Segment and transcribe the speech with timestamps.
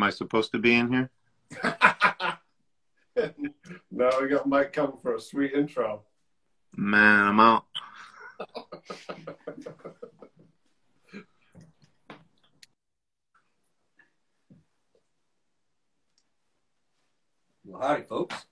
[0.00, 1.10] Am I supposed to be in here?
[3.90, 6.04] no, we got Mike coming for a sweet intro.
[6.74, 7.66] Man, I'm out.
[17.66, 18.46] Well, howdy, folks.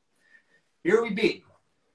[0.84, 1.44] Here we be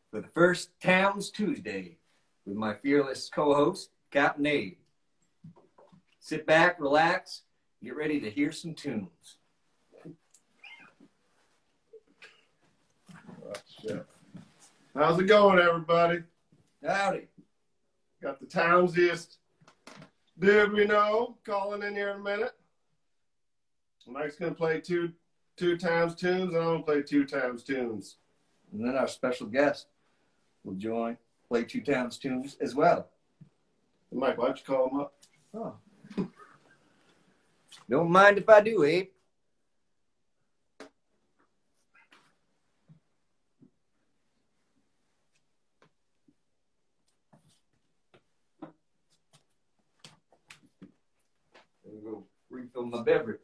[0.10, 2.00] for the first Townes Tuesday
[2.48, 4.78] with my fearless co-host, Captain Abe.
[6.20, 7.44] Sit back, relax,
[7.84, 9.38] get ready to hear some tunes.
[13.84, 14.06] Shit.
[14.96, 16.24] How's it going, everybody?
[16.86, 17.28] Howdy.
[18.22, 19.38] Got the Townsiest
[20.40, 22.54] dude we know calling in here in a minute.
[24.08, 25.12] Mike's gonna play two
[25.58, 28.18] two times tunes, and I'm gonna play two times tunes.
[28.72, 29.88] And then our special guest
[30.64, 31.18] will join,
[31.50, 33.10] play two Townes tunes as well.
[34.12, 35.14] Mike, why don't you call him up?
[35.54, 35.76] Oh.
[37.90, 39.08] Don't mind if I do, Abe.
[51.94, 52.14] There
[52.50, 52.82] we go.
[52.82, 53.40] Refill my beverage.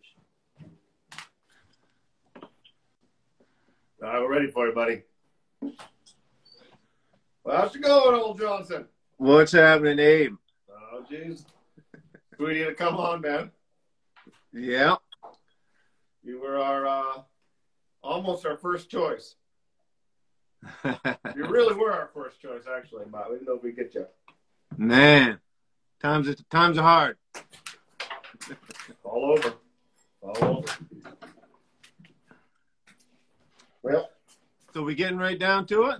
[4.01, 5.03] All right, we're ready for you, buddy.
[7.43, 8.85] Well, how's it going, old Johnson?
[9.17, 10.35] What's happening, Abe?
[10.71, 11.43] Oh, jeez.
[12.39, 13.51] we need to come on, man.
[14.53, 14.95] Yeah.
[16.23, 17.21] You were our uh,
[18.01, 19.35] almost our first choice.
[20.83, 24.05] You really were our first choice, actually, but we didn't know if we get you.
[24.77, 25.39] Man,
[26.01, 27.17] times times are hard.
[29.03, 29.53] All over.
[30.21, 30.67] All over.
[33.81, 34.09] Well,
[34.73, 35.99] So we getting right down to it?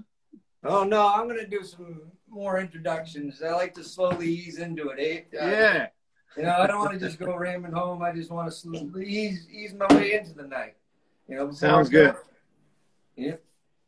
[0.64, 3.42] Oh no, I'm gonna do some more introductions.
[3.42, 5.26] I like to slowly ease into it, Abe.
[5.42, 5.88] Uh, Yeah.
[6.38, 8.04] You know, I don't want to just go ramming home.
[8.04, 10.76] I just want to slowly ease ease my way into the night.
[11.28, 12.14] You know, Sounds good.
[12.14, 12.20] go.
[13.16, 13.44] Yep.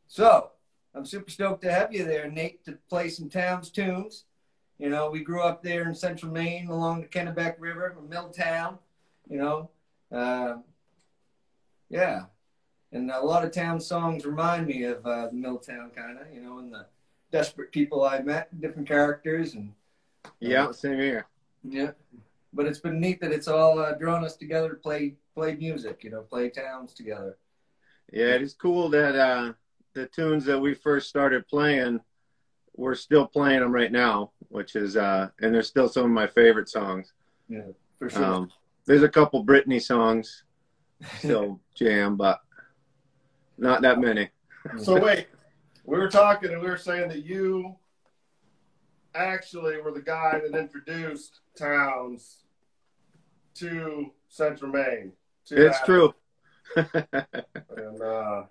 [0.08, 0.52] So
[0.96, 4.26] I'm super stoked to have you there, Nate, to play some Townes tunes.
[4.82, 8.80] You know, we grew up there in Central Maine along the Kennebec River, Milltown.
[9.30, 9.70] You know,
[10.12, 10.56] uh,
[11.92, 12.24] yeah,
[12.92, 16.34] and a lot of Townes songs remind me of uh, Milltown, kind of.
[16.34, 16.88] You know, and the
[17.32, 19.72] desperate people I met, different characters, and
[20.40, 21.28] Yeah, same here.
[21.64, 21.92] yeah,
[22.52, 26.04] but it's been neat that it's all uh, drawn us together to play play music.
[26.04, 27.38] You know, play Townes together.
[28.12, 29.54] Yeah, it's cool that uh,
[29.94, 32.00] the tunes that we first started playing,
[32.76, 36.28] we're still playing them right now, which is, uh, and they're still some of my
[36.28, 37.14] favorite songs.
[37.48, 37.62] Yeah,
[37.98, 38.24] for sure.
[38.24, 38.52] Um,
[38.86, 40.44] there's a couple Britney songs
[41.20, 42.40] still jam, but
[43.58, 44.30] not that many.
[44.78, 45.28] so wait,
[45.86, 47.76] we were talking and we were saying that you
[49.16, 52.44] actually were the guy that introduced Townes
[53.56, 55.12] to Central Maine.
[55.48, 55.86] to It's that.
[55.86, 56.14] true.
[56.76, 58.44] And uh,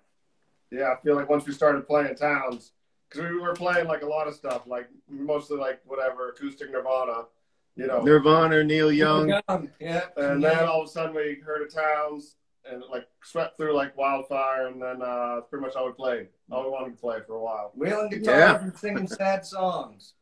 [0.71, 2.71] yeah, I feel like once we started playing Townes,
[3.11, 7.23] because we were playing like a lot of stuff, like mostly like whatever acoustic Nirvana,
[7.75, 8.01] you know.
[8.01, 9.29] Nirvana, or Neil Young.
[9.79, 10.01] Yeah.
[10.17, 12.35] And then all of a sudden we heard of Townes
[12.69, 15.93] and it, like swept through like wildfire, and then uh, that's pretty much all we
[15.93, 16.27] played.
[16.51, 17.71] All we wanted to play for a while.
[17.75, 18.61] wheeling guitars Yeah.
[18.61, 20.13] and singing sad songs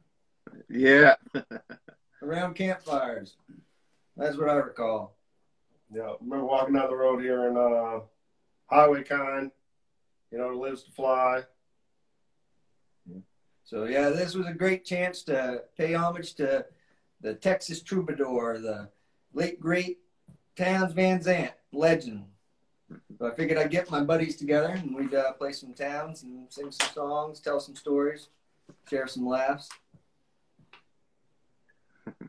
[0.69, 1.15] Yeah.
[2.23, 3.35] around campfires.
[4.17, 5.15] That's what I recall.
[5.93, 7.99] Yeah, I remember walking down the road here in uh,
[8.67, 9.51] Highway Kind,
[10.31, 11.43] you know, lives to fly.
[13.69, 16.65] So yeah, this was a great chance to pay homage to
[17.21, 18.89] the Texas troubadour, the
[19.31, 19.99] late great
[20.55, 22.25] Townes Van Zandt, legend.
[23.19, 26.51] So I figured I'd get my buddies together and we'd uh, play some Townes and
[26.51, 28.29] sing some songs, tell some stories,
[28.89, 29.69] share some laughs.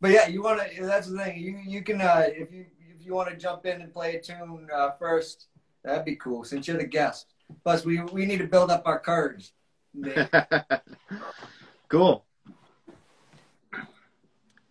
[0.00, 0.86] But yeah, you want to.
[0.86, 1.38] That's the thing.
[1.38, 4.20] You you can uh, if you if you want to jump in and play a
[4.20, 5.48] tune uh, first,
[5.82, 7.34] that'd be cool since you're the guest.
[7.64, 9.52] Plus, we we need to build up our courage.
[11.88, 12.24] cool.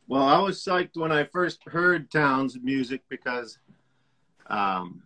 [0.08, 3.58] Well, I was psyched when I first heard Townes music because
[4.48, 5.04] um,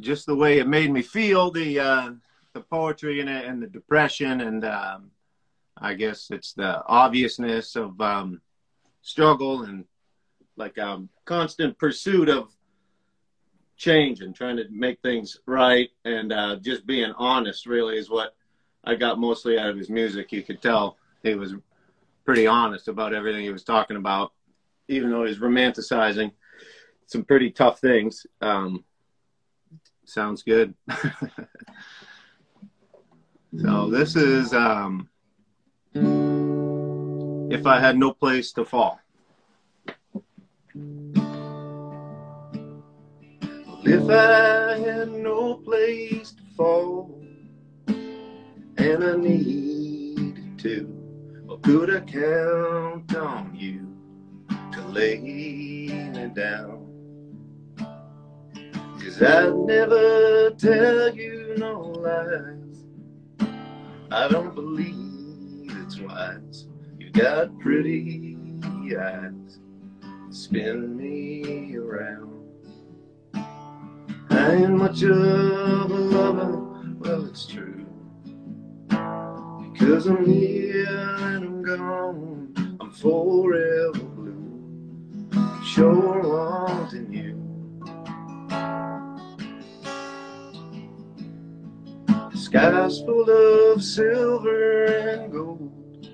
[0.00, 2.10] just the way it made me feel, the uh,
[2.52, 5.10] the poetry in it, and the depression, and um,
[5.78, 8.40] I guess it's the obviousness of um,
[9.02, 9.84] struggle and
[10.56, 12.50] like um, constant pursuit of
[13.76, 17.66] change and trying to make things right, and uh, just being honest.
[17.66, 18.34] Really, is what
[18.84, 20.32] I got mostly out of his music.
[20.32, 21.54] You could tell he was
[22.24, 24.32] pretty honest about everything he was talking about,
[24.88, 26.32] even though he's romanticizing
[27.06, 28.26] some pretty tough things.
[28.40, 28.84] Um,
[30.04, 30.74] sounds good.
[33.60, 35.08] so this is um,
[37.52, 38.98] if I had no place to fall.
[43.84, 47.21] if I had no place to fall,
[48.76, 53.86] and I need to, or could I count on you
[54.72, 56.78] to lay me down?
[58.98, 62.84] Cause I'd never tell you no lies.
[64.10, 66.68] I don't believe it's wise.
[66.98, 68.32] You got pretty
[68.96, 69.58] eyes,
[70.30, 72.30] spin me around.
[74.30, 77.81] I ain't much of a lover, well, it's true.
[79.82, 85.60] Because I'm here and I'm gone, I'm forever blue.
[85.64, 87.34] Sure wanting you.
[92.30, 96.06] The sky's full of silver and gold,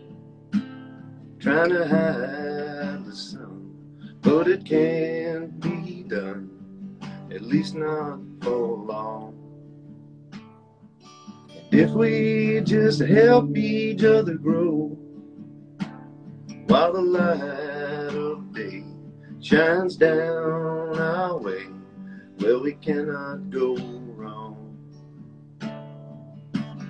[1.38, 6.48] trying to hide the sun, but it can't be done
[7.30, 9.37] at least not for long.
[11.70, 14.96] If we just help each other grow,
[16.66, 18.84] while the light of day
[19.40, 21.66] shines down our way,
[22.40, 24.78] well, we cannot go wrong.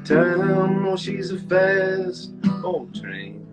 [0.04, 2.32] Time, oh, she's a fast
[2.62, 3.46] old train.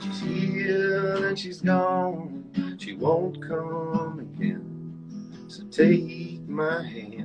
[0.00, 5.46] She's here and she's gone, she won't come again.
[5.48, 7.17] So take my hand.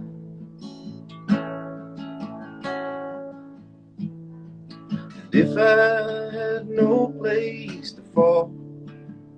[5.34, 8.54] And if I had no place to fall,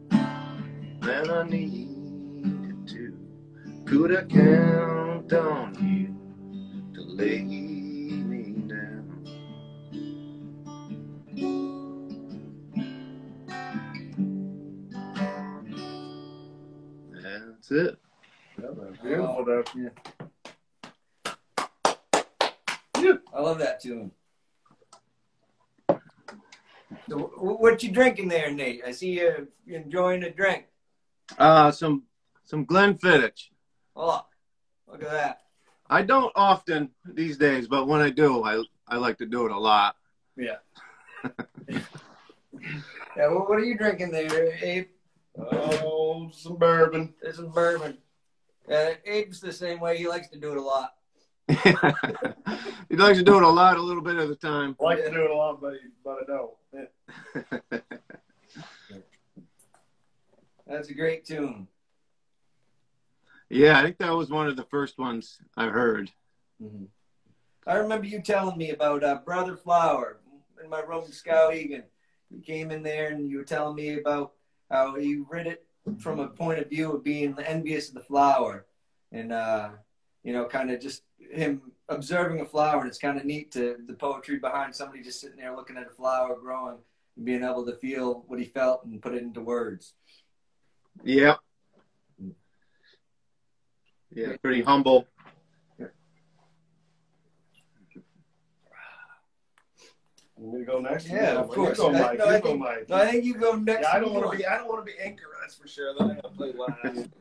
[0.10, 3.18] then I needed to,
[3.86, 6.14] could I count on you
[6.96, 9.24] to lay me down?
[17.24, 17.98] That's it.
[18.58, 19.46] That was beautiful.
[19.46, 19.92] That
[23.34, 24.12] I love that tune.
[27.10, 28.82] So, what you drinking there, Nate?
[28.86, 30.66] I see you enjoying a drink.
[31.38, 32.04] Uh, some
[32.44, 33.50] some Glenfiddich.
[33.96, 34.26] Oh,
[34.88, 35.42] look at that.
[35.90, 39.52] I don't often these days, but when I do, I I like to do it
[39.52, 39.96] a lot.
[40.38, 40.58] yeah.
[43.18, 44.88] Yeah, what, what are you drinking there, Abe?
[45.38, 47.14] Oh, some bourbon.
[47.22, 47.98] There's some bourbon.
[48.70, 49.98] Uh, Abe's the same way.
[49.98, 50.96] He likes to do it a lot.
[52.90, 54.76] he likes to do it a lot, a little bit at a time.
[54.82, 56.52] I like to do it a lot, but but I don't.
[60.68, 61.68] That's a great tune.
[63.50, 66.12] yeah, I think that was one of the first ones I heard.
[67.68, 70.20] I remember you telling me about uh, Brother Flower
[70.64, 71.84] in my room in Egan
[72.32, 74.34] You came in there and you were telling me about
[74.70, 75.66] how you read it
[76.00, 78.66] from a point of view of being envious of the flower
[79.12, 79.70] and, uh,
[80.24, 82.80] you know, kind of just him observing a flower.
[82.82, 85.88] And it's kind of neat to the poetry behind somebody just sitting there looking at
[85.88, 86.78] a flower growing
[87.16, 89.94] and being able to feel what he felt and put it into words.
[91.04, 91.36] Yeah.
[94.12, 95.08] Yeah, pretty humble.
[100.38, 101.08] You want me to go next?
[101.10, 101.78] Yeah, You of course.
[101.78, 102.18] You go, I- Mike.
[102.20, 102.90] no, I you go, think- Mike.
[102.90, 103.82] No, I think you go next.
[103.84, 104.46] yeah, I don't want to be.
[104.46, 105.24] I don't want to be anchor.
[105.42, 105.94] That's for sure.
[105.98, 107.10] Then I gotta play last.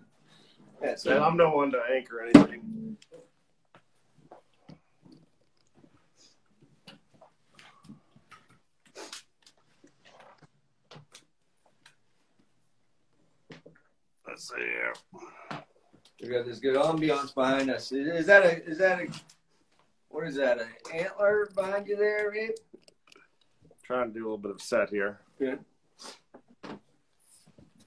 [0.83, 2.97] Yeah, so- So I'm no one to anchor anything.
[14.35, 14.93] Let's see here.
[16.21, 17.93] We got this good ambiance behind us.
[17.93, 19.07] Is that a is that a
[20.09, 20.61] what is that?
[20.61, 22.51] An antler behind you there, Abe?
[23.85, 25.21] Trying to do a little bit of set here.
[25.39, 25.61] Good.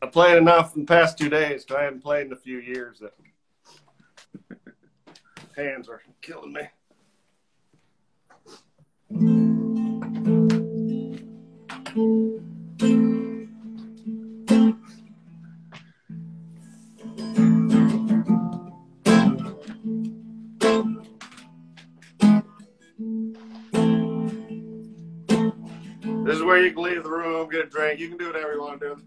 [0.01, 1.65] I played enough in the past two days.
[1.69, 2.99] I haven't played in a few years.
[2.99, 3.13] That
[5.57, 6.61] hands are killing me.
[11.93, 12.26] This
[26.47, 27.99] where you can leave the room, get a drink.
[27.99, 29.01] You can do whatever you want to do.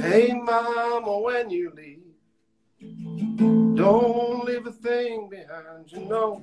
[0.00, 1.98] hey, mama, when you leave,
[3.76, 6.00] don't leave a thing behind you.
[6.06, 6.42] No,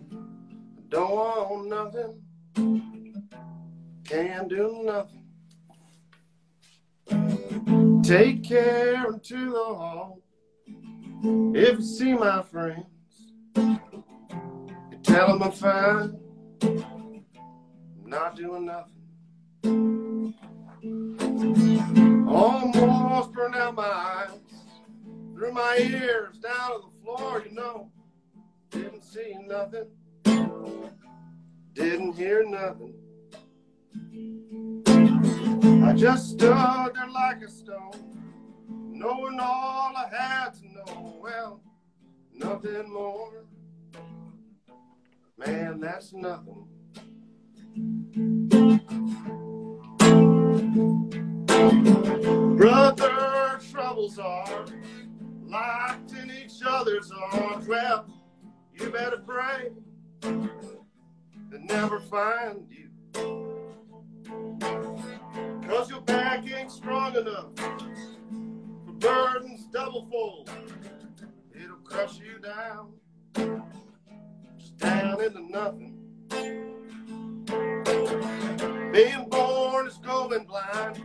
[0.90, 2.22] don't want nothing
[4.10, 5.24] can do nothing.
[8.02, 10.20] Take care into the hall.
[11.54, 12.88] If you see my friends,
[13.56, 13.80] you
[15.04, 16.20] tell them I'm fine.
[16.64, 17.24] I'm
[18.06, 18.96] not doing nothing.
[22.28, 24.32] Almost burned out my eyes,
[25.36, 27.92] through my ears, down to the floor, you know.
[28.72, 29.90] Didn't see nothing,
[31.74, 32.96] didn't hear nothing.
[35.84, 37.92] I just stood there like a stone,
[38.68, 41.20] knowing all I had to know.
[41.22, 41.62] Well,
[42.34, 43.46] nothing more.
[45.38, 46.68] Man, that's nothing.
[52.58, 54.66] Brother troubles are
[55.46, 57.68] locked in each other's arms.
[57.68, 58.06] Well,
[58.74, 59.70] you better pray
[60.22, 62.89] they never find you.
[65.70, 70.50] Cause your back ain't strong enough for burdens double fold.
[71.54, 72.94] It'll crush you down,
[74.58, 75.96] just down into nothing.
[78.92, 81.04] Being born is going blind,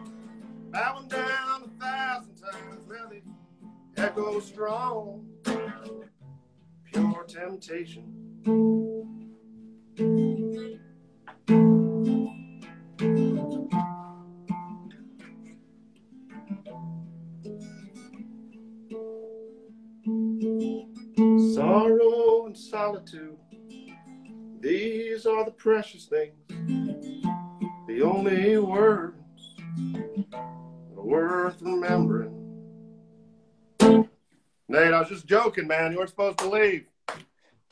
[0.70, 2.86] bowing down a thousand times.
[2.88, 5.26] Well, the echo strong,
[6.90, 8.24] pure temptation.
[21.74, 23.36] Sorrow and solitude,
[24.60, 26.32] these are the precious things,
[27.88, 29.16] the only words
[30.92, 32.30] worth remembering.
[33.80, 35.90] Nate, I was just joking, man.
[35.90, 36.86] You weren't supposed to leave.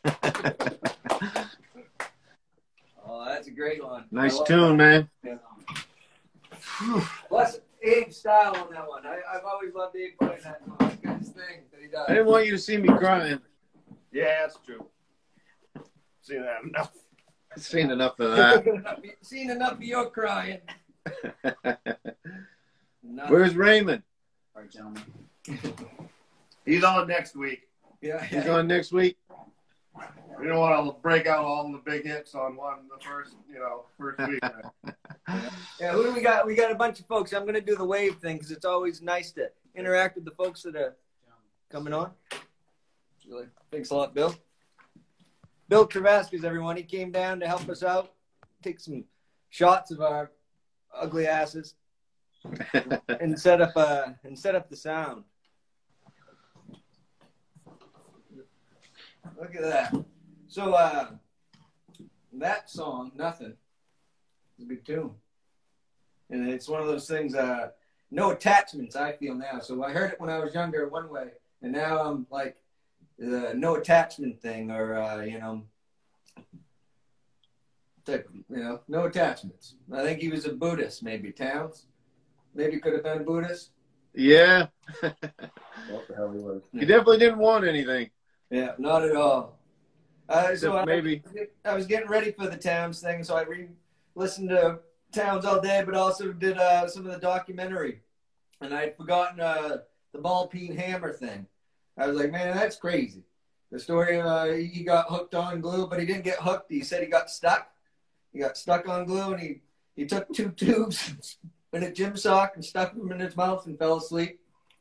[3.05, 4.07] Oh, that's a great one.
[4.11, 5.09] Nice I love tune, man.
[5.23, 5.39] that.
[7.29, 9.07] Plus, Abe's style on that one.
[9.07, 10.99] I, I've always loved Abe playing that song.
[11.05, 12.07] It's his thing that he does.
[12.09, 13.39] I didn't want you to see me crying.
[14.13, 14.87] Yeah, that's true.
[16.21, 16.93] Seen that enough.
[17.55, 18.99] I've seen enough of that.
[19.23, 20.61] Seen enough of your crying.
[23.29, 24.03] Where's Raymond?
[24.55, 25.03] All right, gentlemen.
[26.65, 27.69] He's on next week.
[28.01, 29.17] Yeah, He's on next week.
[30.39, 33.59] We don't want to break out all the big hits on one the first, you
[33.59, 34.41] know, first week.
[35.81, 36.47] Yeah, who do we got?
[36.47, 37.33] We got a bunch of folks.
[37.33, 40.31] I'm going to do the wave thing because it's always nice to interact with the
[40.33, 40.97] folks that are
[41.71, 42.13] coming on.
[43.29, 44.35] Really, thanks a lot, Bill.
[45.69, 46.77] Bill Travascus, everyone.
[46.77, 48.13] He came down to help us out,
[48.63, 49.05] take some
[49.49, 50.33] shots of our
[50.95, 51.77] ugly asses,
[53.21, 55.25] and set up uh and set up the sound.
[59.41, 59.95] Look at that.
[60.49, 61.13] So uh
[62.35, 63.55] that song, nothing,
[64.59, 65.13] is a good tune.
[66.31, 67.69] And it's one of those things, uh
[68.11, 69.61] no attachments, I feel now.
[69.61, 71.29] So I heard it when I was younger one way,
[71.63, 72.57] and now I'm like
[73.23, 75.63] the no attachment thing or uh, you know
[78.09, 79.77] you know, no attachments.
[79.93, 81.87] I think he was a Buddhist, maybe Townes.
[82.53, 83.71] Maybe could have been Buddhist.
[84.13, 84.67] Yeah.
[85.01, 85.17] what
[86.09, 86.63] the hell he was?
[86.73, 88.11] He definitely didn't want anything.
[88.51, 89.59] Yeah, not at all.
[90.29, 91.23] Uh, so I, maybe.
[91.65, 93.69] I was getting ready for the Townes thing, so I re
[94.17, 94.81] listened to
[95.13, 98.01] Townes all day, but also did uh, some of the documentary.
[98.61, 99.79] And I'd forgotten uh,
[100.13, 101.47] the ball peen hammer thing.
[102.03, 103.23] I was like, man, that's crazy.
[103.71, 106.71] The story uh, he got hooked on glue, but he didn't get hooked.
[106.71, 107.71] He said he got stuck.
[108.33, 109.61] He got stuck on glue, and he,
[109.95, 111.39] he took two tubes
[111.73, 114.41] in a gym sock and stuck them in his mouth and fell asleep.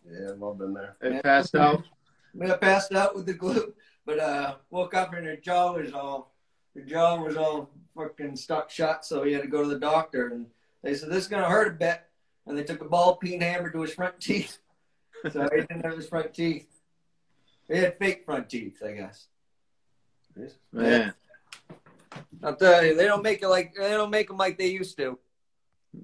[0.09, 0.97] Yeah, well been there.
[1.01, 1.21] It Yeah.
[1.21, 1.83] passed out.
[2.41, 3.73] I passed out with the glue,
[4.05, 6.33] but uh, woke up and her jaw was all,
[6.75, 9.05] her jaw was all fucking stuck shut.
[9.05, 10.47] So he had to go to the doctor, and
[10.81, 12.01] they said this is gonna hurt a bit.
[12.47, 14.57] And they took a ball peen hammer to his front teeth.
[15.31, 16.67] So he didn't have his front teeth.
[17.71, 19.27] He had fake front teeth, I guess.
[20.71, 21.13] Man.
[22.43, 24.97] I'll tell you, they don't make it like they don't make them like they used
[24.97, 25.17] to.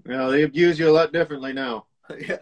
[0.06, 1.86] Well, they abuse you a lot differently now.
[2.20, 2.38] yeah.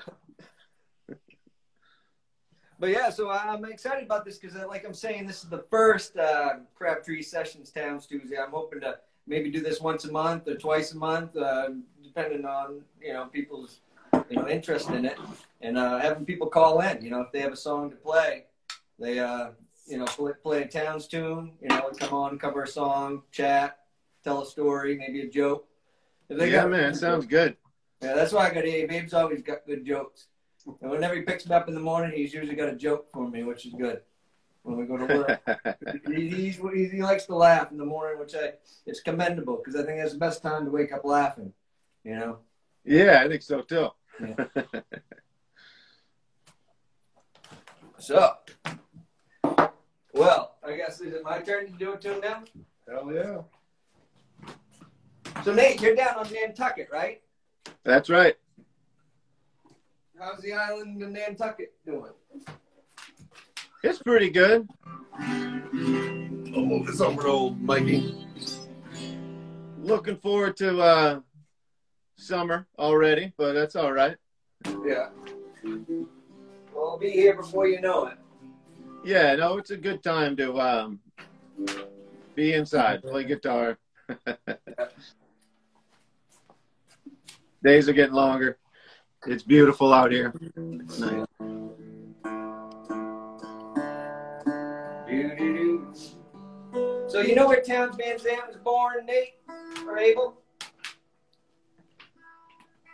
[2.77, 6.17] But yeah, so I'm excited about this because, like I'm saying, this is the first
[6.17, 8.37] uh, Crabtree Sessions Townes Tuesday.
[8.37, 11.69] I'm hoping to maybe do this once a month or twice a month, uh,
[12.03, 13.79] depending on you know people's
[14.29, 15.17] you know interest in it,
[15.61, 17.03] and uh, having people call in.
[17.03, 18.45] You know, if they have a song to play,
[18.99, 19.49] they uh,
[19.87, 21.53] you know play, play a Townes tune.
[21.61, 23.79] You know, come on, cover a song, chat,
[24.23, 25.67] tell a story, maybe a joke.
[26.29, 26.95] Yeah, got- man.
[26.95, 27.55] Sounds good.
[28.01, 28.89] yeah, that's why I got Abe.
[28.89, 30.27] Abe's always got good jokes.
[30.81, 33.29] And whenever he picks me up in the morning, he's usually got a joke for
[33.29, 34.01] me, which is good.
[34.63, 38.17] When we go to work, he, he's, he, he likes to laugh in the morning,
[38.17, 38.53] which I
[38.87, 41.53] it's commendable because I think that's the best time to wake up laughing.
[42.03, 42.37] You know.
[42.83, 43.89] yeah, I think so too.
[47.97, 48.33] So
[50.13, 52.43] Well, I guess is it my turn to do a tune now?
[52.87, 53.41] Hell yeah.
[55.43, 57.21] So Nate, you're down on Nantucket, right?
[57.83, 58.35] That's right.
[60.17, 62.13] How's the island of Nantucket doing?
[63.83, 64.67] It's pretty good.
[65.19, 68.25] I'll move this over to old Mikey.
[69.79, 71.19] Looking forward to uh,
[72.15, 74.15] summer already, but that's all right.
[74.85, 75.09] Yeah.
[76.73, 78.17] Well, I'll be here before you know it.
[79.05, 80.99] Yeah, no, it's a good time to um,
[82.33, 83.77] be inside, play guitar.
[87.63, 88.57] Days are getting longer.
[89.27, 90.33] It's beautiful out here.
[90.55, 91.27] It's nice.
[97.07, 99.35] So you know where Townes Van Zandt was born, Nate
[99.85, 100.41] or Abel?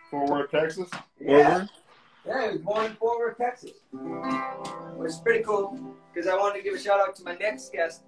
[0.09, 0.89] Fort Worth, Texas.
[1.25, 1.69] Forward.
[2.25, 3.71] Yeah, he was born in Fort Worth, Texas.
[3.91, 5.79] Which is pretty cool
[6.13, 8.03] because I wanted to give a shout out to my next guest,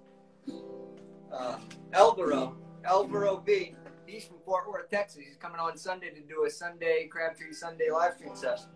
[1.32, 1.56] uh.
[1.92, 3.74] Elvaro V.
[4.06, 5.22] He's from Fort Worth, Texas.
[5.26, 8.68] He's coming on Sunday to do a Sunday Crabtree Sunday live stream session.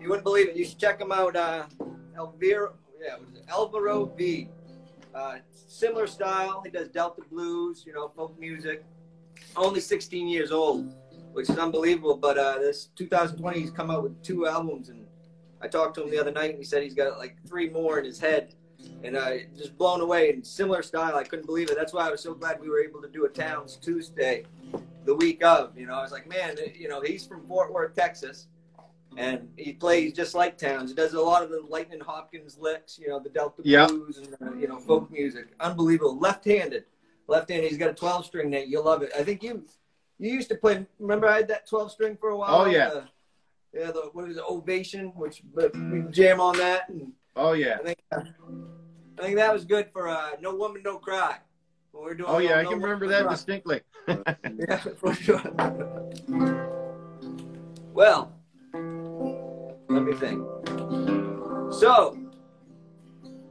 [0.00, 0.56] You wouldn't believe it.
[0.56, 1.34] You should check him out.
[1.34, 4.16] Uh, yeah, what is it?
[4.16, 4.48] V.
[5.14, 6.62] Uh, similar style.
[6.64, 8.84] He does Delta blues, you know, folk music.
[9.56, 10.94] Only 16 years old,
[11.36, 12.16] which is unbelievable.
[12.16, 15.04] But uh, this 2020, he's come out with two albums, and
[15.60, 17.98] I talked to him the other night, and he said he's got like three more
[17.98, 18.54] in his head,
[19.04, 20.30] and uh, just blown away.
[20.30, 21.76] In similar style, I couldn't believe it.
[21.76, 24.44] That's why I was so glad we were able to do a Townes Tuesday,
[25.04, 25.78] the week of.
[25.78, 28.48] You know, I was like, man, you know, he's from Fort Worth, Texas.
[29.18, 30.90] And he plays just like Townes.
[30.90, 33.88] He does a lot of the Lightning Hopkins licks, you know, the Delta Yep.
[33.88, 35.48] blues and uh, you know folk music.
[35.60, 36.18] Unbelievable.
[36.18, 36.84] Left-handed,
[37.26, 37.68] left-handed.
[37.68, 38.48] He's got a 12-string.
[38.50, 39.10] Nate, you'll love it.
[39.18, 39.64] I think you
[40.18, 40.86] you used to play.
[40.98, 42.62] Remember, I had that 12-string for a while.
[42.62, 42.88] Oh, yeah.
[42.88, 43.04] Uh,
[43.74, 46.88] yeah, the what is it, Ovation, which but we jam on that.
[46.88, 47.76] And Oh yeah.
[47.78, 51.36] I think I think that was good for uh, No Woman No Cry.
[51.92, 52.54] When we were doing Oh yeah.
[52.58, 53.32] I can Woman, remember that Cry.
[53.32, 53.80] distinctly.
[54.68, 55.42] Yeah, for sure.
[57.92, 58.32] Well,
[58.72, 60.42] let me think.
[61.72, 62.16] So,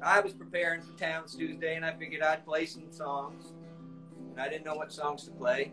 [0.01, 3.53] I was preparing for Townes Tuesday, and I figured I'd play some songs.
[4.31, 5.71] And I didn't know what songs to play.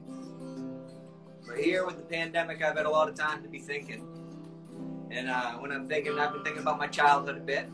[1.47, 4.07] But here with the pandemic, I've had a lot of time to be thinking.
[5.11, 7.69] And uh, when I'm thinking, I've been thinking about my childhood a bit.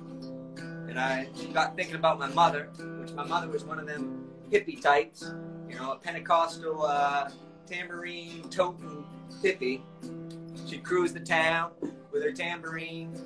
[0.89, 4.81] And I got thinking about my mother, which my mother was one of them hippie
[4.81, 5.31] types,
[5.69, 7.31] you know, a Pentecostal uh,
[7.67, 9.05] tambourine toting
[9.43, 9.83] hippie.
[10.67, 11.73] She'd cruise the town
[12.13, 13.23] with her tambourine.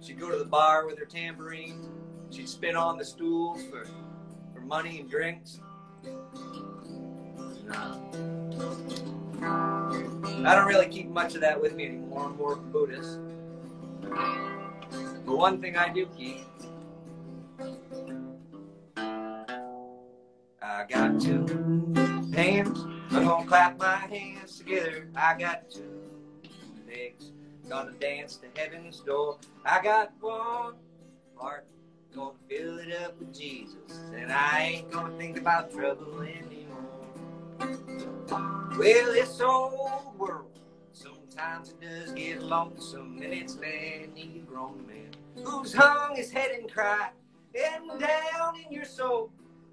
[0.00, 1.88] She'd go to the bar with her tambourine.
[2.30, 3.86] She'd spin on the stools for,
[4.52, 5.60] for money and drinks.
[9.42, 12.26] I don't really keep much of that with me anymore.
[12.26, 13.18] I'm more Buddhist.
[15.24, 16.46] But one thing I do keep
[20.76, 21.46] I got two
[22.34, 22.80] hands.
[23.10, 25.08] I'm gonna clap my hands together.
[25.14, 26.10] I got two
[26.86, 27.30] legs.
[27.68, 29.38] Gonna dance to heaven's door.
[29.64, 30.74] I got one
[31.36, 31.66] heart.
[32.14, 33.76] Gonna fill it up with Jesus.
[34.14, 36.66] And I ain't gonna think about trouble anymore.
[38.78, 40.58] Well, this old world,
[40.92, 45.12] sometimes it does get lonesome, and it's many a grown man
[45.42, 47.12] who's hung his head and cried,
[47.54, 49.30] and down in your soul,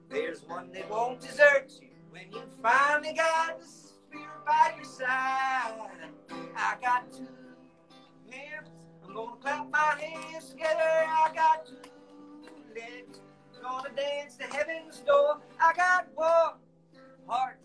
[0.09, 5.73] there's one that won't desert you when you finally got the spirit by your side.
[6.55, 7.27] I got two
[8.31, 8.69] hands,
[9.05, 10.79] I'm gonna clap my hands together.
[10.79, 11.75] I got two
[12.73, 13.19] legs,
[13.61, 15.41] gonna dance to heaven's door.
[15.59, 16.53] I got one
[17.27, 17.59] heart.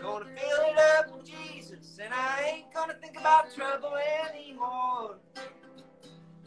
[0.00, 3.94] Gonna fill it up with Jesus, and I ain't gonna think about trouble
[4.32, 5.16] anymore.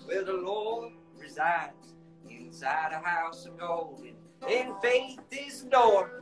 [0.06, 1.96] Where the Lord resides
[2.30, 4.06] inside a house of gold,
[4.48, 6.22] and faith is the door.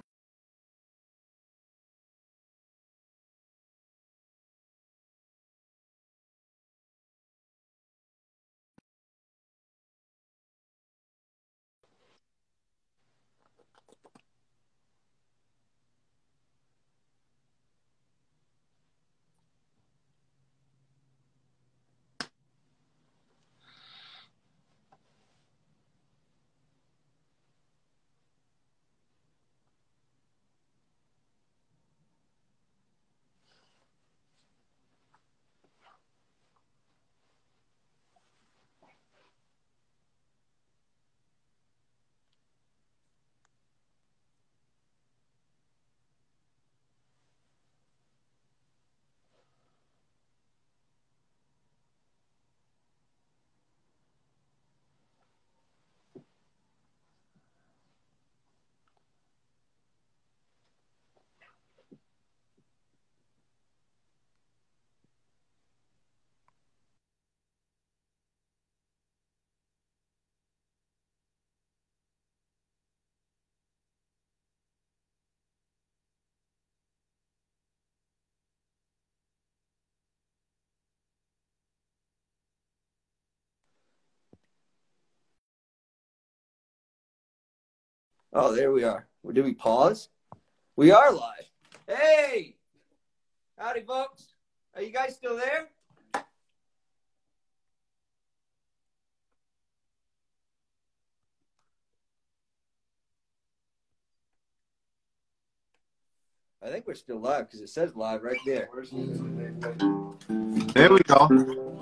[88.38, 89.08] Oh, there we are.
[89.24, 90.10] Well, did we pause?
[90.76, 91.50] We are live.
[91.88, 92.58] Hey!
[93.58, 94.34] Howdy, folks.
[94.76, 95.69] Are you guys still there?
[106.62, 108.67] I think we're still live because it says live right there.
[110.74, 111.30] There we go.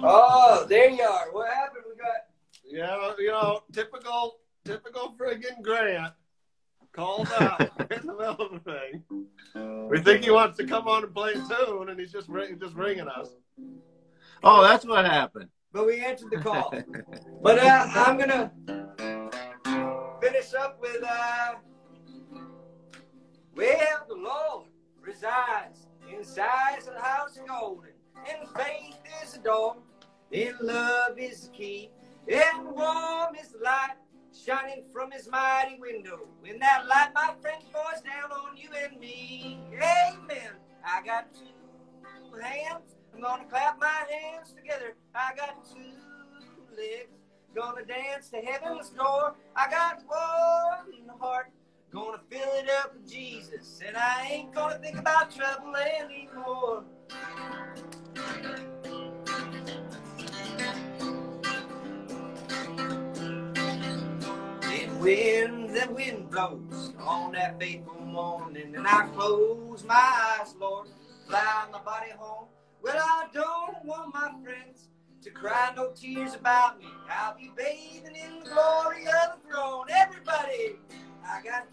[0.04, 1.32] Oh, there you are.
[1.32, 1.86] What happened?
[1.90, 2.28] We got.
[2.64, 6.14] Yeah, you know, typical, typical friggin' Grant
[6.94, 9.90] calls out in the middle of the thing.
[9.90, 12.58] We think he wants to come on and play a tune, and he's just ring,
[12.60, 13.30] just ringing us.
[14.44, 15.50] Oh, that's what happened.
[15.72, 16.74] But we answered the call.
[17.42, 18.52] but uh, I'm gonna
[20.22, 21.56] finish up with uh,
[23.56, 24.68] well, the Lord
[25.02, 27.92] resides inside the house of golden,
[28.30, 29.78] and faith is the door,
[30.32, 31.90] and love is the key,
[32.28, 33.96] and warm is the light
[34.34, 36.28] shining from His mighty window.
[36.40, 40.52] When that light, my friend, pours down on you and me, Amen.
[40.86, 42.96] I got two hands.
[43.14, 44.96] I'm gonna clap my hands together.
[45.14, 47.10] I got two legs.
[47.56, 49.36] Gonna dance to heaven's door.
[49.56, 51.52] I got one heart.
[51.92, 53.80] Gonna fill it up with Jesus.
[53.86, 56.84] And I ain't gonna think about trouble anymore.
[65.04, 70.88] When the wind blows on that fateful morning, and I close my eyes, Lord,
[71.28, 72.48] fly my body home.
[72.82, 74.88] Well, I don't want my friends
[75.24, 76.86] to cry no tears about me.
[77.10, 79.88] I'll be bathing in the glory of the throne.
[79.90, 80.78] Everybody,
[81.28, 81.68] I got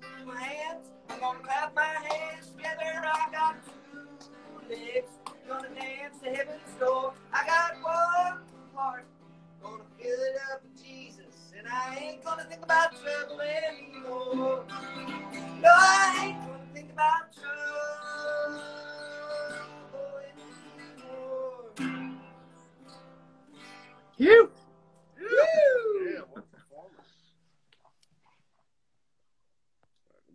[0.00, 0.88] two hands.
[1.10, 2.80] I'm gonna clap my hands together.
[3.04, 5.10] I got two legs.
[5.46, 7.12] Gonna dance to heaven's door.
[7.30, 8.40] I got one
[8.74, 9.04] heart.
[9.62, 11.13] Gonna fill it up with Jesus.
[11.64, 14.64] And I ain't gonna think about trouble anymore.
[15.62, 18.60] No, I ain't gonna think about trouble
[20.98, 22.04] anymore.
[24.18, 24.50] You.
[25.18, 27.00] Yeah, what performance.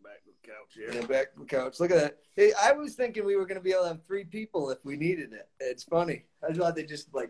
[0.04, 0.92] Back to the couch here.
[0.94, 1.80] Yeah, back to the couch.
[1.80, 2.18] Look at that.
[2.36, 4.80] Hey, I was thinking we were going to be able to have three people if
[4.84, 5.48] we needed it.
[5.60, 6.26] It's funny.
[6.48, 7.30] I thought they just like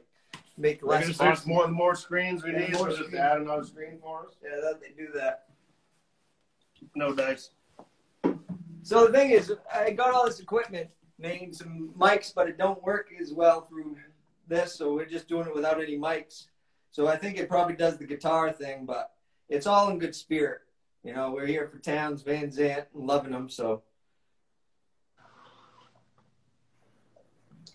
[0.60, 1.04] make less.
[1.18, 3.98] gonna search more and more screens we Yeah, need, more so just add another screen
[4.02, 4.36] for us.
[4.44, 5.46] Yeah, thought they do that.
[6.96, 7.52] No dice.
[8.84, 12.82] So the thing is, I got all this equipment, named some mics, but it don't
[12.84, 13.98] work as well through
[14.48, 14.76] this.
[14.76, 16.48] So we're just doing it without any mics.
[16.92, 19.12] So I think it probably does the guitar thing, but
[19.50, 20.62] it's all in good spirit.
[21.04, 23.50] You know, we're here for Townes, Van Zandt, and loving them.
[23.50, 23.84] So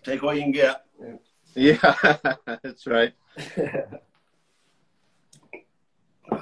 [0.03, 0.85] Take what you can get.
[1.01, 1.15] Yeah,
[2.63, 3.13] that's right.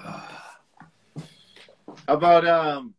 [2.08, 2.94] How about um,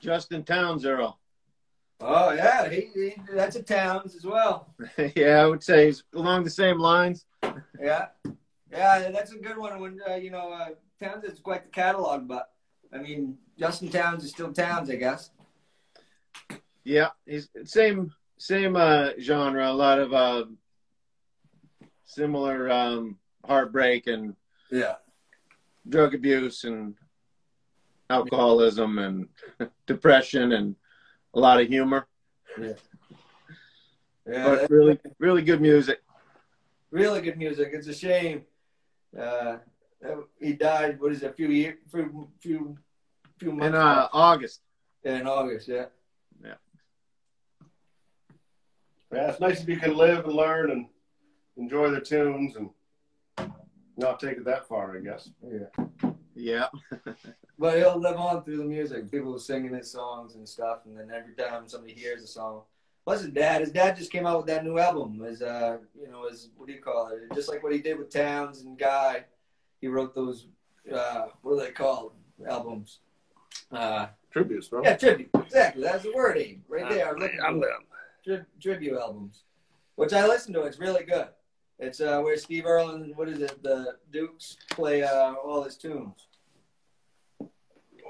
[0.00, 1.18] Justin Townes, Earle?
[2.02, 4.74] oh yeah, he, he, that's a Townes as well.
[5.16, 7.26] yeah, I would say he's along the same lines.
[7.80, 8.08] Yeah,
[8.70, 9.80] yeah, that's a good one.
[9.80, 10.68] When uh, you know, uh,
[11.02, 12.50] Townes is quite the catalog, but
[12.92, 15.30] I mean, Justin Townes is still Townes, I guess.
[16.84, 19.70] Yeah, he's same same uh, genre.
[19.70, 20.44] A lot of uh,
[22.14, 24.34] similar um, heartbreak and
[24.70, 24.96] Yeah,
[25.88, 26.94] drug abuse and
[28.08, 29.28] alcoholism and
[29.86, 30.74] depression and
[31.34, 32.06] a lot of humor.
[32.60, 32.72] yeah,
[34.26, 36.00] But really, really good music.
[36.90, 37.70] really good music.
[37.72, 38.42] It's a shame
[39.18, 39.58] uh,
[40.40, 41.00] he died.
[41.00, 41.30] What is it?
[41.30, 42.76] A few years, few, few,
[43.38, 44.60] few months In uh, August.
[45.04, 45.68] in August.
[45.68, 45.86] Yeah.
[46.44, 46.54] Yeah,
[49.12, 50.86] Yeah, it's nice if you can live and learn and
[51.60, 52.70] enjoy the tunes and
[53.96, 55.30] not take it that far, I guess.
[55.46, 56.10] yeah.
[56.34, 56.68] Yeah.
[57.58, 59.10] But he'll live on through the music.
[59.10, 62.62] People singing his songs and stuff, and then every time somebody hears a song.
[63.04, 63.60] Plus his dad.
[63.60, 65.20] His dad just came out with that new album.
[65.20, 67.34] His uh, you know, his what do you call it?
[67.34, 69.24] Just like what he did with Townes and Guy.
[69.82, 70.46] He wrote those.
[70.90, 72.12] Uh, what are they called?
[72.48, 73.00] Albums.
[73.70, 74.82] Uh, Tributes, bro.
[74.82, 75.28] yeah, tribute.
[75.34, 75.82] Exactly.
[75.82, 76.62] That's the word, Abe.
[76.66, 77.10] Right there.
[77.10, 77.74] I'm looking I'm for it.
[78.24, 79.42] Tri- tribute albums,
[79.96, 80.62] which I listened to.
[80.62, 81.28] It's really good.
[81.80, 83.62] It's uh, where Steve Earle and what is it?
[83.62, 86.28] The Dukes play uh, all his tunes.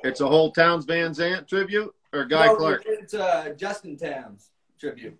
[0.02, 2.82] It's a whole Townes Van Zandt tribute or Guy No, Clark?
[2.86, 5.16] It's uh, Justin Townes tribute.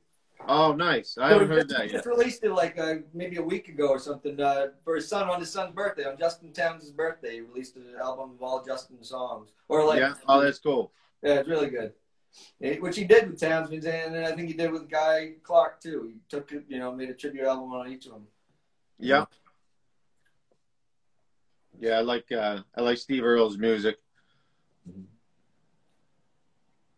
[0.48, 1.16] Oh, nice.
[1.18, 1.96] I So haven't heard just, that he yet.
[2.04, 5.28] Just released it like uh, maybe a week ago or something uh, for his son
[5.28, 7.34] on his son's birthday on Justin Townes' birthday.
[7.34, 10.14] He released an album of all Justin songs, or like Yeah.
[10.26, 10.92] Oh, that's cool.
[11.22, 11.92] yeah, it's really good.
[12.58, 16.10] It- which he did with Townsend, and I think he did with Guy Clark too.
[16.14, 18.26] He took you know, made a tribute album on each of them.
[19.00, 19.24] Yeah.
[21.78, 23.96] Yeah, I like uh, I like Steve Earle's music.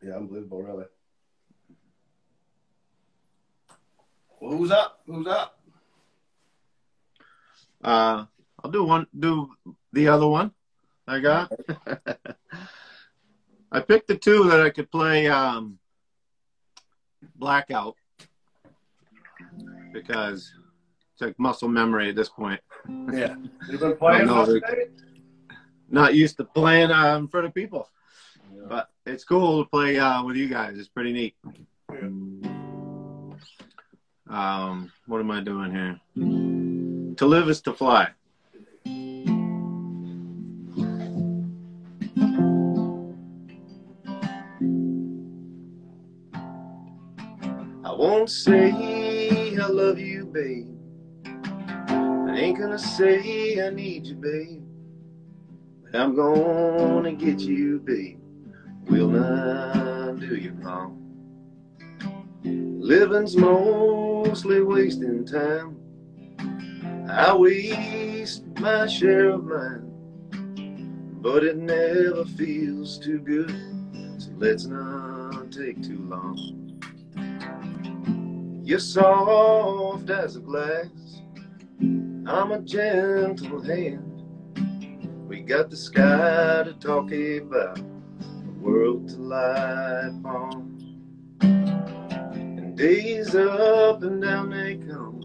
[0.02, 0.86] Yeah, unbelievable, really.
[4.40, 5.00] Well, who's up?
[5.06, 5.60] Who's up?
[7.84, 8.24] Uh,
[8.62, 9.06] I'll do one.
[9.16, 9.50] Do
[9.92, 10.50] the other one.
[11.06, 11.52] I got.
[13.70, 15.28] I picked the two that I could play.
[15.28, 15.78] Um,
[17.36, 17.96] blackout
[19.92, 20.52] because
[21.12, 22.61] it's like muscle memory at this point.
[23.12, 23.35] Yeah.
[23.70, 24.62] You've been playing no, much.
[25.88, 27.88] Not used to playing uh, in front of people,
[28.55, 28.62] Yeah.
[28.68, 30.79] but it's cool to play uh, with you guys.
[30.79, 31.35] It's pretty neat.
[31.92, 32.09] Yeah.
[34.29, 36.01] Um, what am I doing here?
[37.16, 38.09] To live is to fly.
[47.85, 48.72] I won't say
[49.59, 50.82] I love you, babe.
[52.33, 54.62] I ain't gonna say I need you, babe.
[55.83, 58.21] But I'm gonna get you, babe.
[58.88, 60.99] Will not do you wrong.
[62.42, 65.77] Living's mostly wasting time.
[67.11, 69.92] I waste my share of mine,
[71.21, 73.51] but it never feels too good.
[74.16, 76.81] So let's not take too long.
[78.64, 81.12] You're soft as a glass.
[82.24, 84.22] I'm a gentle hand.
[85.26, 90.78] We got the sky to talk about, the world to lie upon.
[91.40, 95.20] And days up and down they come,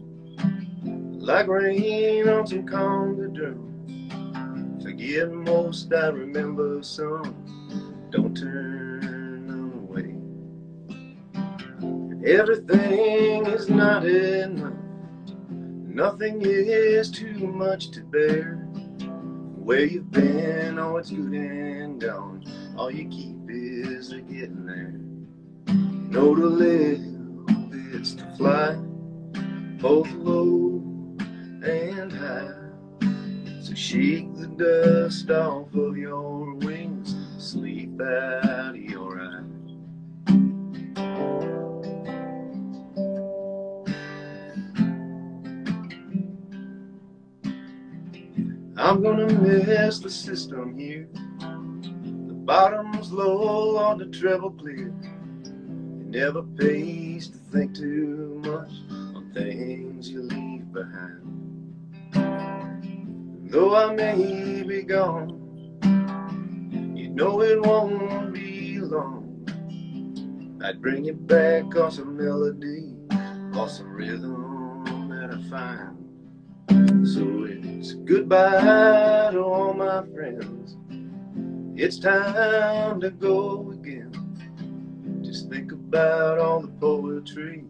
[1.20, 4.80] like rain on some conga drum.
[4.82, 7.44] Forget most, I remember some.
[8.10, 10.16] Don't turn away.
[12.28, 14.77] Everything is not enough.
[15.98, 18.54] Nothing is too much to bear.
[19.56, 22.44] Where you've been, oh, it's good and gone.
[22.76, 24.94] All you keep is the getting there.
[26.08, 27.00] Know to live,
[27.92, 28.76] it's to fly,
[29.80, 30.80] both low
[31.66, 32.54] and high.
[33.60, 38.47] So shake the dust off of your wings, sleep out
[48.88, 51.10] I'm gonna miss the system here.
[51.40, 54.94] The bottom's low on the treble clear.
[55.44, 61.20] It never pays to think too much on things you leave behind.
[63.50, 65.36] Though I may be gone,
[66.96, 69.44] you know it won't be long.
[70.64, 72.96] I'd bring you back on some melody,
[73.54, 77.06] or some rhythm that I find.
[77.06, 77.47] So
[77.78, 80.76] it's goodbye to all my friends.
[81.76, 85.22] It's time to go again.
[85.22, 87.62] Just think about all the poetry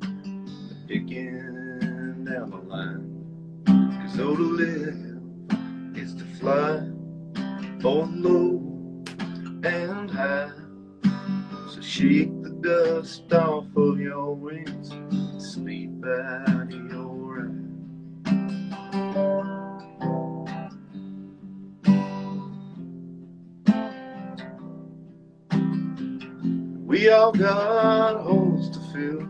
[0.87, 3.05] picking down the line.
[3.67, 6.79] Cause oh, to live is to fly,
[7.83, 9.05] both low
[9.63, 10.51] and high.
[11.69, 14.91] So shake the dust off of your wings,
[15.53, 16.98] sleep out of your
[26.89, 29.29] We all got holes to fill.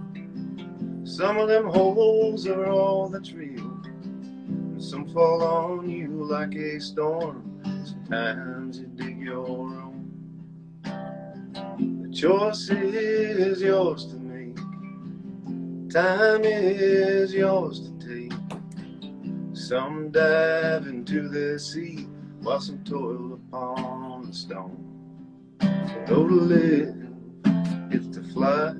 [1.02, 3.80] Some of them holes are all that's real.
[4.46, 7.60] And some fall on you like a storm.
[7.84, 10.08] Sometimes you dig your own.
[10.84, 14.56] The choice is yours to make.
[15.92, 18.38] Time is yours to take.
[19.52, 22.06] Some dive into the sea
[22.40, 24.84] while some toil upon the stone.
[26.06, 27.07] Though to live is to
[28.32, 28.74] fly,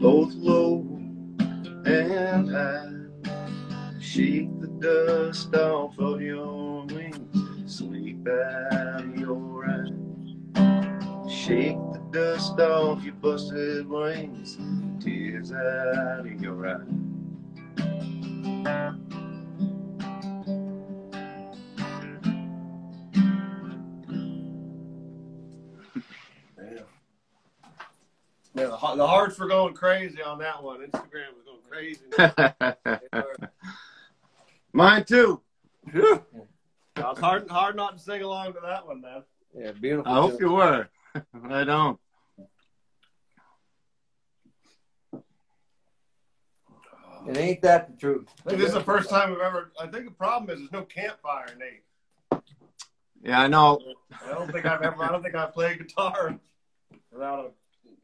[0.00, 0.80] both low
[1.84, 2.88] and high.
[4.00, 9.90] Shake the dust off of your wings, sleep out of your eyes.
[11.30, 14.58] Shake the dust off your busted wings,
[15.02, 16.86] tears out of your eyes.
[28.58, 30.80] Yeah, the, the hearts were going crazy on that one.
[30.80, 32.04] Instagram was going crazy.
[34.72, 35.40] Mine too.
[35.90, 36.24] Phew.
[36.96, 39.22] It's hard, hard not to sing along to that one, man.
[39.56, 40.10] Yeah, beautiful.
[40.10, 40.46] I hope too.
[40.46, 40.88] you were.
[41.48, 41.98] I don't.
[47.26, 48.28] And ain't that the truth?
[48.46, 49.72] I this is the first time I've ever.
[49.78, 52.40] I think the problem is there's no campfire, Nate.
[53.22, 53.80] Yeah, I know.
[54.24, 55.02] I don't think I've ever.
[55.02, 56.38] I don't think I've played guitar
[57.12, 57.50] without a,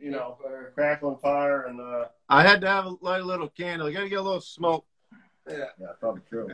[0.05, 0.37] you know,
[0.75, 1.81] crackling fire and.
[1.81, 3.89] uh I had to have a light a little candle.
[3.89, 4.85] You gotta get a little smoke.
[5.49, 5.65] Yeah.
[5.81, 6.51] Yeah, probably true.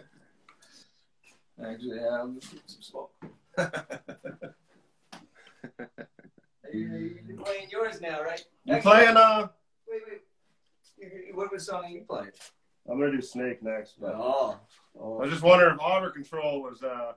[1.63, 3.13] Actually, yeah, I'm just getting some smoke.
[6.73, 8.43] you, you're playing yours now, right?
[8.65, 9.17] You Actually, playing?
[9.17, 9.49] Uh,
[9.89, 11.35] Wait, wait.
[11.35, 12.31] What was the song you played?
[12.89, 14.01] I'm gonna do Snake next.
[14.01, 14.59] But Oh.
[14.97, 17.13] I was just wondering if Auto Control was uh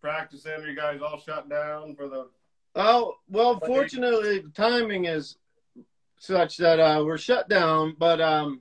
[0.00, 0.52] practicing.
[0.52, 2.28] Are you guys all shut down for the?
[2.76, 5.36] Oh well, fortunately, the timing is
[6.18, 7.96] such that uh, we're shut down.
[7.98, 8.60] But um,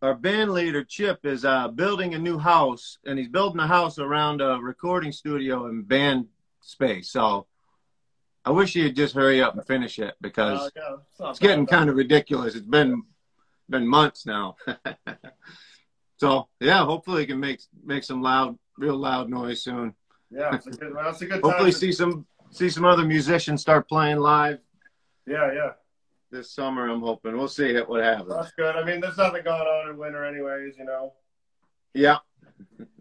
[0.00, 3.98] our band leader Chip is uh, building a new house, and he's building a house
[3.98, 6.26] around a recording studio and band
[6.60, 7.10] space.
[7.10, 7.46] So
[8.44, 11.66] I wish he'd just hurry up and finish it because Uh, yeah, it's, it's getting
[11.66, 12.54] kind of ridiculous.
[12.54, 13.02] It's been
[13.68, 14.54] been months now.
[16.18, 19.96] so yeah, hopefully he can make make some loud, real loud noise soon.
[20.30, 20.94] Yeah, it's a good.
[20.94, 21.42] Well, it's a good time.
[21.42, 24.58] Hopefully to- see some see some other musicians start playing live
[25.26, 25.70] yeah, yeah,
[26.30, 26.88] this summer.
[26.88, 28.30] I'm hoping we'll see what happens.
[28.30, 28.76] that's good.
[28.76, 30.76] I mean, there's nothing going on in winter, anyways.
[30.78, 31.12] You know,
[31.94, 32.18] Yeah,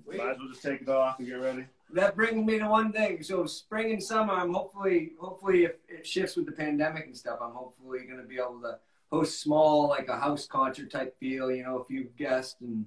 [0.06, 1.66] Wait, might as well just take it off and get ready.
[1.94, 3.22] that brings me to one thing.
[3.24, 7.40] So spring and summer, I'm hopefully, hopefully, if it shifts with the pandemic and stuff,
[7.42, 8.80] I'm hopefully going to be able to
[9.12, 11.52] host small, like a house concert type feel.
[11.52, 12.86] You know, a few guests and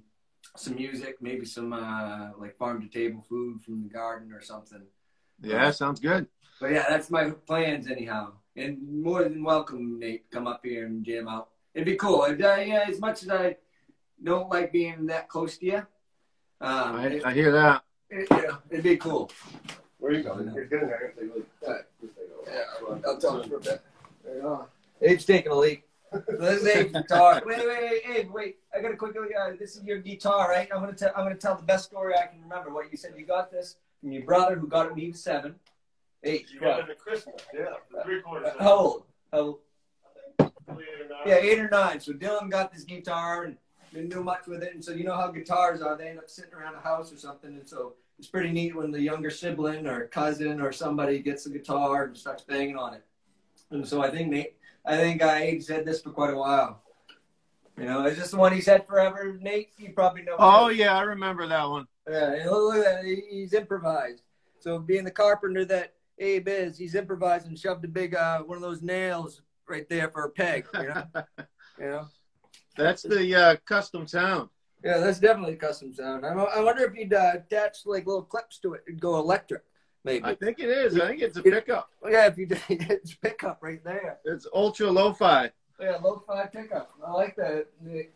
[0.55, 4.81] some music, maybe some uh, like farm to table food from the garden or something.
[5.41, 6.27] yeah, sounds good.
[6.59, 8.33] But yeah, that's my plans anyhow.
[8.55, 11.49] And more than welcome, Nate, come up here and jam out.
[11.73, 12.23] It'd be cool.
[12.23, 13.55] It'd, uh, yeah, as much as I
[14.21, 15.77] don't like being that close to you,
[16.61, 17.83] um, I, it, I hear that.
[18.09, 19.31] it, you know, it'd be cool.
[19.99, 20.51] Where are you going?
[20.53, 21.13] You're getting there.
[21.17, 21.87] Take a look.
[22.47, 23.81] Yeah, I'll tell you for a bit.
[24.25, 24.65] There you go.
[25.01, 25.88] Abe's taking a leak.
[26.11, 27.41] This is Abe's guitar.
[27.45, 28.57] Wait, wait, wait, Abe, wait.
[28.75, 29.27] I gotta quickly.
[29.35, 30.67] Uh, this is your guitar, right?
[30.73, 31.11] I'm gonna tell.
[31.15, 32.71] I'm gonna tell the best story I can remember.
[32.73, 33.13] What you said.
[33.17, 35.55] You got this from your brother, who got it when he was seven,
[36.23, 36.47] eight.
[36.51, 37.35] You got it at Christmas.
[37.53, 38.51] Yeah, three quarters.
[38.57, 39.03] Uh, How old?
[39.31, 39.59] How old?
[40.39, 41.19] Eight or nine.
[41.25, 41.99] Yeah, eight or nine.
[41.99, 43.57] So Dylan got this guitar and
[43.93, 44.73] didn't do much with it.
[44.73, 47.17] And so you know how guitars are; they end up sitting around a house or
[47.17, 47.51] something.
[47.51, 51.49] And so it's pretty neat when the younger sibling or cousin or somebody gets a
[51.49, 53.05] guitar and starts banging on it.
[53.71, 54.55] And so I think Nate,
[54.89, 56.81] I think uh, Abe's had this for quite a while.
[57.77, 59.69] You know, is this the one he's had forever, Nate?
[59.77, 60.35] You probably know.
[60.39, 61.85] Oh yeah, I remember that one.
[62.09, 63.05] Yeah, look at that.
[63.05, 64.23] He- He's improvised.
[64.59, 68.57] So being the carpenter that Abe is, he's improvised and shoved a big uh, one
[68.57, 70.65] of those nails right there for a peg.
[70.73, 71.03] You know.
[71.79, 72.07] you know.
[72.75, 74.49] That's the uh, custom sound.
[74.83, 76.25] Yeah, that's definitely a custom sound.
[76.25, 79.63] I, I wonder if you'd uh, attach like little clips to it and go electric,
[80.03, 80.25] maybe.
[80.25, 80.99] I think it is.
[80.99, 81.89] I think it's a pickup.
[82.09, 84.19] Yeah, if you did, it's pickup right there.
[84.25, 85.51] It's ultra lo-fi.
[85.79, 86.91] Yeah, lo-fi pickup.
[87.05, 87.67] I like that.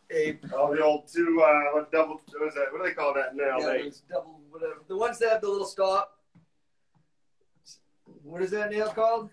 [0.09, 0.43] Abe.
[0.53, 2.65] Oh, the old two, uh, what double, what is that?
[2.71, 3.57] What do they call that now?
[3.59, 4.01] Yeah, Nate?
[4.09, 4.81] double whatever.
[4.87, 6.19] The ones that have the little stop.
[8.23, 9.29] What is that nail called?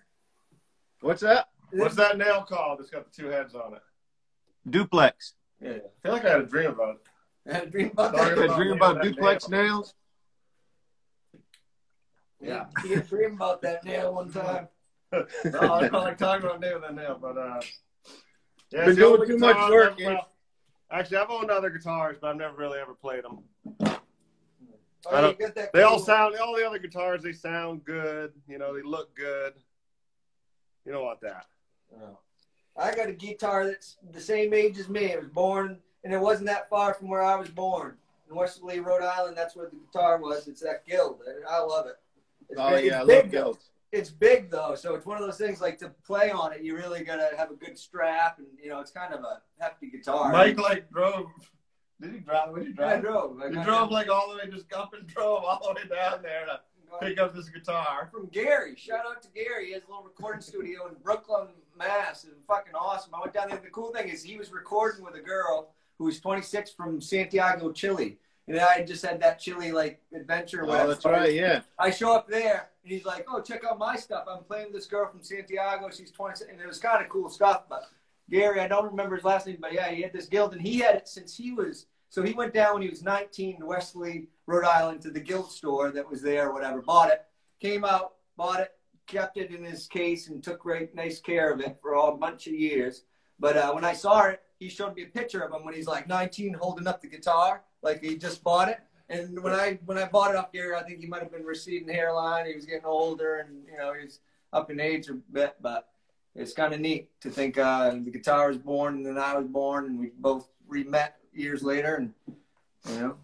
[1.01, 1.48] What's that?
[1.72, 2.80] What's that nail called?
[2.80, 3.82] It's got the two heads on it.
[4.68, 5.34] Duplex.
[5.61, 5.70] Yeah.
[5.70, 7.51] I feel like I had a dream about it.
[7.51, 8.48] I had a dream about Sorry that.
[8.48, 9.94] You dream about duplex nails?
[12.41, 14.68] Yeah, you had a dream about that nail one time.
[15.12, 17.61] no, I don't like talking about nail that nail, but uh,
[18.70, 20.28] yeah, Been it's the only doing too much work, well,
[20.91, 23.41] actually, I've owned other guitars, but I've never really ever played them.
[23.82, 23.99] I
[25.07, 28.32] Oh, don't- you They all cool- sound, all the other guitars, they sound good.
[28.47, 29.55] You know, they look good.
[30.84, 31.47] You don't want that.
[32.76, 35.07] I got a guitar that's the same age as me.
[35.07, 37.97] It was born, and it wasn't that far from where I was born.
[38.28, 40.47] In Westerly, Rhode Island, that's where the guitar was.
[40.49, 41.20] It's that Guild.
[41.49, 41.97] I I love it.
[42.51, 43.70] It's Oh big, yeah, I it's love big, guilds.
[43.92, 46.62] It's big though, so it's one of those things like to play on it.
[46.62, 49.90] You really gotta have a good strap, and you know it's kind of a hefty
[49.90, 50.30] guitar.
[50.32, 51.26] Mike like drove.
[52.01, 52.51] Did he drive?
[52.51, 53.03] What did you I drive?
[53.03, 53.40] drove.
[53.42, 55.88] I You got drove like all the way, just up and drove all the way
[55.88, 56.61] down there to
[57.01, 58.09] pick up this guitar.
[58.12, 58.74] from Gary.
[58.76, 59.66] Shout out to Gary.
[59.66, 62.24] He has a little recording studio in Brookline, Mass.
[62.24, 63.14] It's fucking awesome.
[63.14, 63.61] I went down there.
[63.62, 67.70] The cool thing is he was recording with a girl who was 26 from Santiago,
[67.72, 68.18] Chile.
[68.51, 70.64] And then I just had that chilly like adventure.
[70.66, 71.32] Oh, that's right.
[71.32, 71.61] Yeah.
[71.78, 74.24] I show up there and he's like, "Oh, check out my stuff.
[74.28, 75.88] I'm playing with this girl from Santiago.
[75.88, 77.84] She's 26, and it was kind of cool stuff." But
[78.28, 80.80] Gary, I don't remember his last name, but yeah, he had this guild, and he
[80.80, 81.86] had it since he was.
[82.09, 85.53] So he went down when he was 19 to Westerly, Rhode Island, to the guild
[85.53, 86.82] store that was there, or whatever.
[86.82, 87.24] Bought it,
[87.61, 88.72] came out, bought it,
[89.07, 92.48] kept it in his case, and took great, nice care of it for a bunch
[92.48, 93.05] of years.
[93.38, 95.88] But uh, when I saw it, he showed me a picture of him when he's
[95.88, 98.78] like 19, holding up the guitar, like he just bought it.
[99.08, 101.44] And when I when I bought it off Gary, I think he might have been
[101.44, 102.46] receding hairline.
[102.46, 104.20] He was getting older, and you know he's
[104.52, 105.56] up in age a bit.
[105.61, 105.88] But
[106.36, 109.48] it's kind of neat to think uh, the guitar was born, and then I was
[109.48, 111.96] born, and we both re-met years later.
[111.96, 112.14] And
[112.88, 113.16] you know,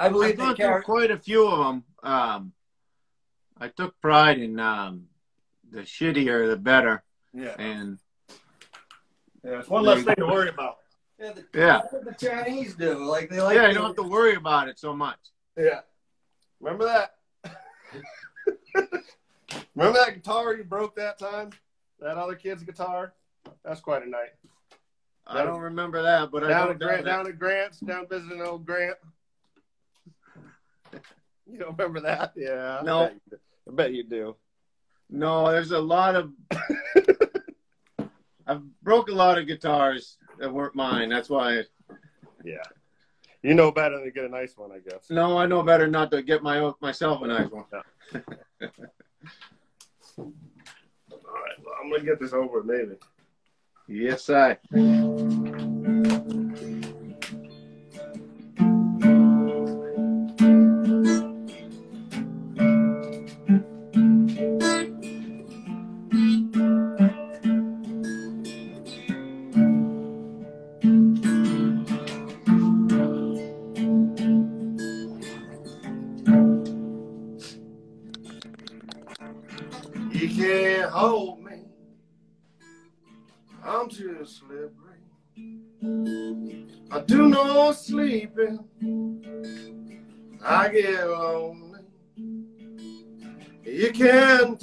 [0.00, 0.82] I believe I've they gone through carry.
[0.82, 1.84] quite a few of them.
[2.02, 2.52] um,
[3.60, 5.06] I took pride in um,
[5.70, 7.54] the shittier the better, Yeah.
[7.58, 7.98] and
[9.48, 9.60] Yeah.
[9.60, 10.78] It's one less thing to worry about.
[11.18, 11.80] Yeah, the, Yeah.
[11.82, 13.04] That's what the Chinese do.
[13.04, 13.56] Like they like.
[13.56, 15.18] yeah, you don't have to worry about it so much.
[15.56, 15.80] Yeah.
[16.60, 17.14] Remember that?
[19.74, 21.50] Remember that guitar you broke that time?
[22.00, 23.14] That other kid's guitar?
[23.64, 24.34] That's quite a night.
[25.26, 28.42] I don't remember that, but I Down don't at Grant, down at Grant's, down visiting
[28.42, 28.96] old Grant.
[31.50, 32.32] You don't remember that?
[32.36, 32.78] Yeah.
[32.80, 33.06] I No.
[33.06, 33.36] bet you do.
[33.66, 34.36] I bet you do.
[35.08, 36.30] No, there's a lot of.
[38.48, 41.10] I've broke a lot of guitars that weren't mine.
[41.10, 41.62] That's why.
[42.44, 42.62] Yeah.
[43.42, 45.10] You know better than to get a nice one, I guess.
[45.10, 47.64] No, I know better not to get my myself a nice one.
[47.72, 47.82] All
[50.18, 51.58] right.
[51.62, 52.96] Well, I'm gonna get this over, with, maybe.
[53.86, 54.58] Yes, I.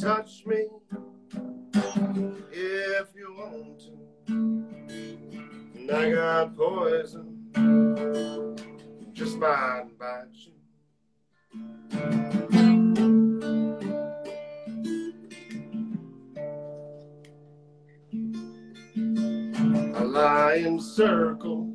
[0.06, 0.68] touch me
[2.51, 3.91] if you want to.
[4.28, 7.41] And I got poison.
[9.14, 10.51] Just might bite you.
[19.95, 21.74] I lie in circle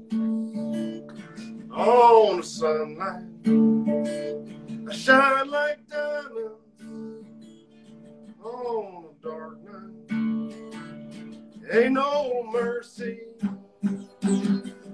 [1.72, 3.24] on the sunlight.
[4.89, 6.59] I shine like diamonds
[8.43, 10.01] Oh, on a dark night.
[11.72, 13.20] Ain't no mercy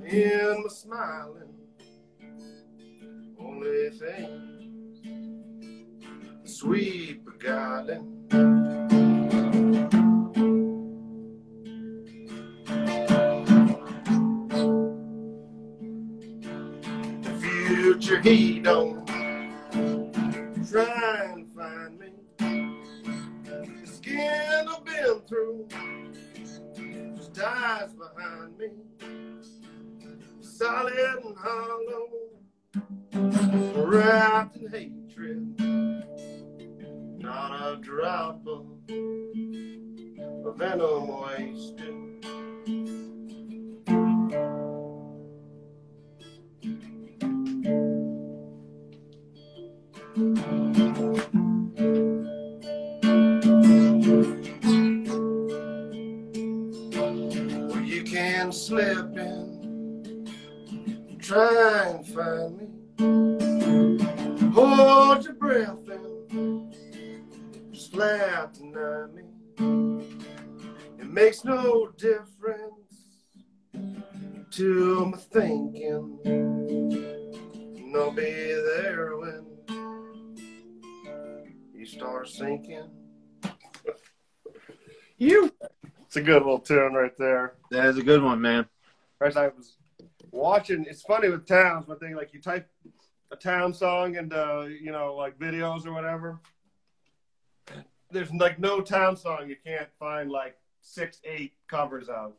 [0.04, 1.54] in my smiling.
[3.38, 4.56] Only thing
[6.44, 8.12] sweet beguiling.
[17.22, 19.05] the future he don't
[25.28, 25.66] through
[27.16, 28.68] just dies behind me.
[30.40, 32.08] Solid and hollow,
[33.84, 35.60] wrapped in hatred.
[37.18, 38.66] Not a drop of
[40.56, 41.94] venom wasted.
[50.16, 51.45] Well,
[58.46, 60.24] you can slip in,
[61.18, 62.68] try and find me.
[64.52, 66.72] Hold your breath in,
[67.72, 69.24] just flat deny me.
[71.00, 73.24] It makes no difference
[74.52, 76.20] to my thinking.
[76.24, 79.44] And I'll be there when
[81.74, 82.90] you start sinking.
[85.18, 85.52] you.
[86.16, 87.56] It's a good little tune right there.
[87.70, 88.64] That is a good one, man.
[89.20, 89.76] As I was
[90.30, 92.66] watching, it's funny with Townes, but they like you type
[93.30, 96.40] a Townes song into you know like videos or whatever.
[98.10, 102.32] There's like no Townes song you can't find like six, eight covers of,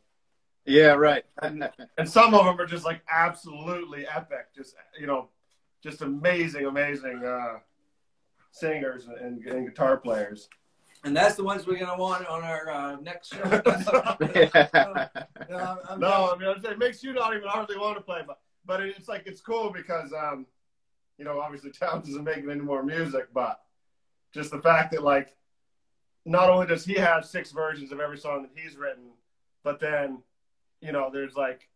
[0.64, 1.24] Yeah, right.
[1.42, 4.48] and, and some of them are just like absolutely epic.
[4.56, 5.28] Just you know,
[5.84, 7.58] just amazing, amazing uh,
[8.50, 10.48] singers and, and guitar players.
[11.04, 13.38] And that's the ones we're gonna want on our uh, next show.
[14.34, 15.08] yeah.
[15.48, 15.56] No,
[15.88, 18.80] I'm- No, I mean it makes you not even hardly want to play, but but
[18.80, 20.46] it's like it's cool because um,
[21.18, 23.60] you know, obviously Townes isn't making any more music, but
[24.32, 25.34] just the fact that like
[26.24, 29.04] not only does he have six versions of every song that he's written,
[29.62, 30.22] but then
[30.80, 31.68] you know there's like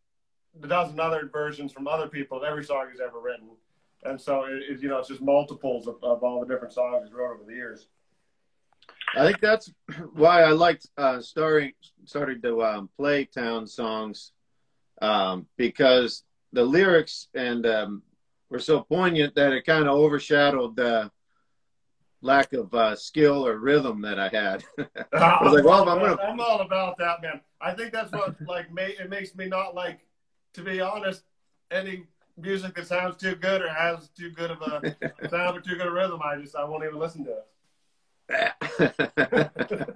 [0.63, 3.49] a dozen other versions from other people of every song he's ever written,
[4.03, 7.05] and so it, it, you know it's just multiples of, of all the different songs
[7.05, 7.87] he's wrote over the years.
[9.15, 9.71] I think that's
[10.15, 11.73] why I liked uh, starting
[12.05, 14.33] started to um, play Townes songs
[15.01, 18.03] um, because the lyrics and um,
[18.49, 21.11] were so poignant that it kind of overshadowed the
[22.21, 24.65] lack of uh, skill or rhythm that I had.
[25.13, 27.41] I was like, well, I'm gonna- I'm all about that, man.
[27.61, 30.01] I think that's what like ma- it makes me not like,
[30.55, 31.25] to be honest,
[31.71, 32.05] any
[32.37, 34.97] music that sounds too good or has too good of a
[35.29, 37.47] sound or too good a rhythm, I just I won't even listen to it.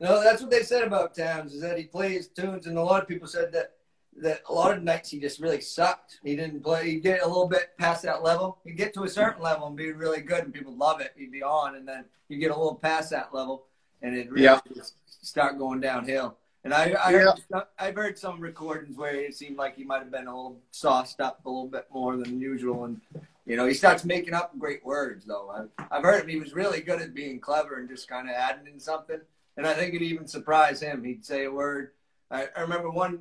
[0.00, 3.02] No, that's what they said about Townes is that he plays tunes, and a lot
[3.02, 3.72] of people said that
[4.20, 6.18] that a lot of nights he just really sucked.
[6.24, 6.90] He didn't play.
[6.90, 8.58] He'd get a little bit past that level.
[8.64, 11.12] He'd get to a certain level and be really good, and people love it.
[11.16, 13.66] He'd be on, and then you get a little past that level,
[14.02, 14.60] and it really Yeah.
[15.06, 16.36] start going downhill.
[16.64, 17.34] And I, I Yeah.
[17.52, 20.60] heard, I've heard some recordings where it seemed like he might have been a little
[20.72, 23.00] sauced up a little bit more than usual, and
[23.48, 25.48] you know he starts making up great words though.
[25.50, 28.36] I've, I've heard him; he was really good at being clever and just kind of
[28.36, 29.20] adding in something.
[29.56, 31.02] And I think it even surprised him.
[31.02, 31.92] He'd say a word.
[32.30, 33.20] I, I remember one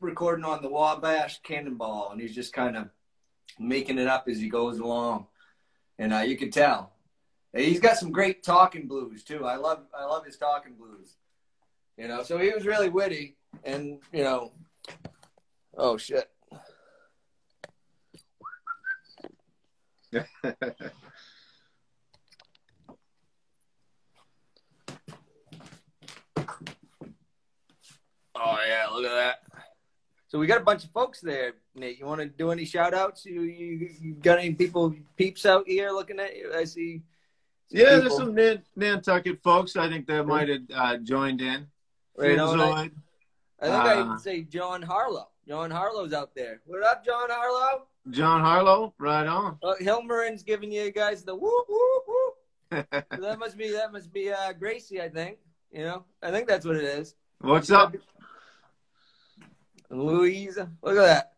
[0.00, 2.88] recording on the Wabash Cannonball, and he's just kind of
[3.58, 5.26] making it up as he goes along,
[5.98, 6.92] and uh, you could tell.
[7.54, 9.44] He's got some great talking blues too.
[9.44, 11.16] I love I love his talking blues.
[11.98, 14.52] You know, so he was really witty, and you know,
[15.76, 16.30] oh shit.
[28.34, 29.36] Oh yeah, look at that.
[30.28, 31.98] So we got a bunch of folks there, Nate.
[31.98, 33.24] You want to do any shout outs?
[33.24, 36.52] You, you, you got any people peeps out here looking at you?
[36.54, 37.02] I see.
[37.70, 39.76] yeah, there's some Nan- Nantucket folks.
[39.76, 41.66] I think that might have uh, joined in.
[42.16, 42.60] Right on.
[42.60, 42.90] I, Finzoid.
[43.60, 45.28] I think I Uh, even say John Harlow.
[45.48, 46.60] John Harlow's out there.
[46.66, 47.86] What up, John Harlow?
[48.10, 49.58] John Harlow, right on.
[49.62, 52.34] Uh, Hilmarin's giving you guys the whoop whoop whoop.
[52.92, 55.38] So that must be that must be uh, Gracie, I think.
[55.72, 57.14] You know, I think that's what it is.
[57.40, 57.94] What's up?
[59.90, 60.70] Louisa?
[60.82, 61.32] Look at that.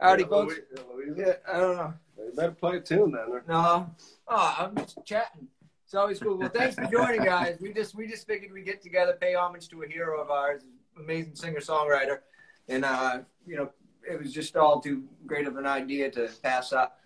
[0.00, 0.54] Howdy, Yeah, folks.
[0.94, 1.94] Louis- Louis- Yeah, I don't know.
[2.18, 3.40] You better play a tune then.
[3.48, 3.90] No.
[4.28, 5.48] Oh, I'm just chatting.
[5.84, 6.38] It's always cool.
[6.38, 7.58] Well, thanks for joining, guys.
[7.60, 10.62] We just we just figured we'd get together, pay homage to a hero of ours,
[10.98, 12.20] amazing singer songwriter,
[12.68, 13.70] and uh, you know,
[14.10, 16.98] it was just all too great of an idea to pass up.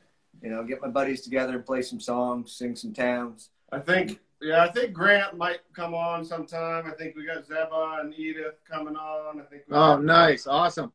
[0.43, 3.49] You know, get my buddies together and play some songs, sing some Townes.
[3.73, 6.87] I think, yeah, I think Grant might come on sometime.
[6.87, 9.41] I think we got Zeba and Edith coming on.
[9.41, 9.63] I think.
[9.69, 10.93] we Oh, got- nice, awesome.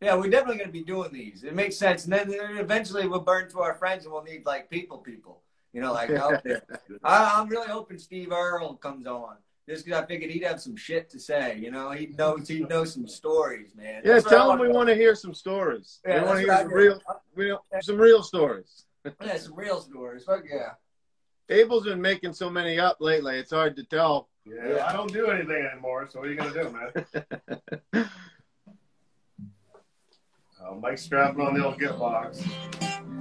[0.00, 1.44] Yeah, we're definitely going to be doing these.
[1.44, 4.70] It makes sense, and then eventually we'll burn to our friends, and we'll need like
[4.70, 5.42] people, people.
[5.72, 6.62] You know, like out there.
[7.04, 9.36] I, I'm really hoping Steve Earle comes on.
[9.70, 11.56] Just because I figured he'd have some shit to say.
[11.56, 14.02] You know, he knows he knows some stories, man.
[14.04, 16.00] Yeah, That's tell him we wanna- hear some stories.
[16.04, 17.00] Yeah, we want to hear some real,
[17.36, 18.86] real, some real stories.
[19.24, 20.24] Yeah, some real stories.
[20.24, 20.72] Fuck yeah.
[21.48, 23.38] Abel's been making so many up lately.
[23.38, 24.28] It's hard to tell.
[24.44, 26.06] Yeah, I don't do anything anymore.
[26.10, 26.76] So what are you gonna do,
[27.94, 28.10] man?
[30.62, 32.42] Uh, Mike's strapping on the old get box.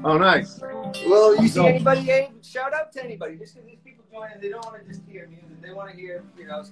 [0.03, 0.59] Oh, nice.
[0.61, 2.01] Well, you see anybody?
[2.01, 3.35] Hey, shout out to anybody.
[3.37, 5.61] Just because these people join in, they don't want to just hear music.
[5.61, 6.63] They want to hear, you know,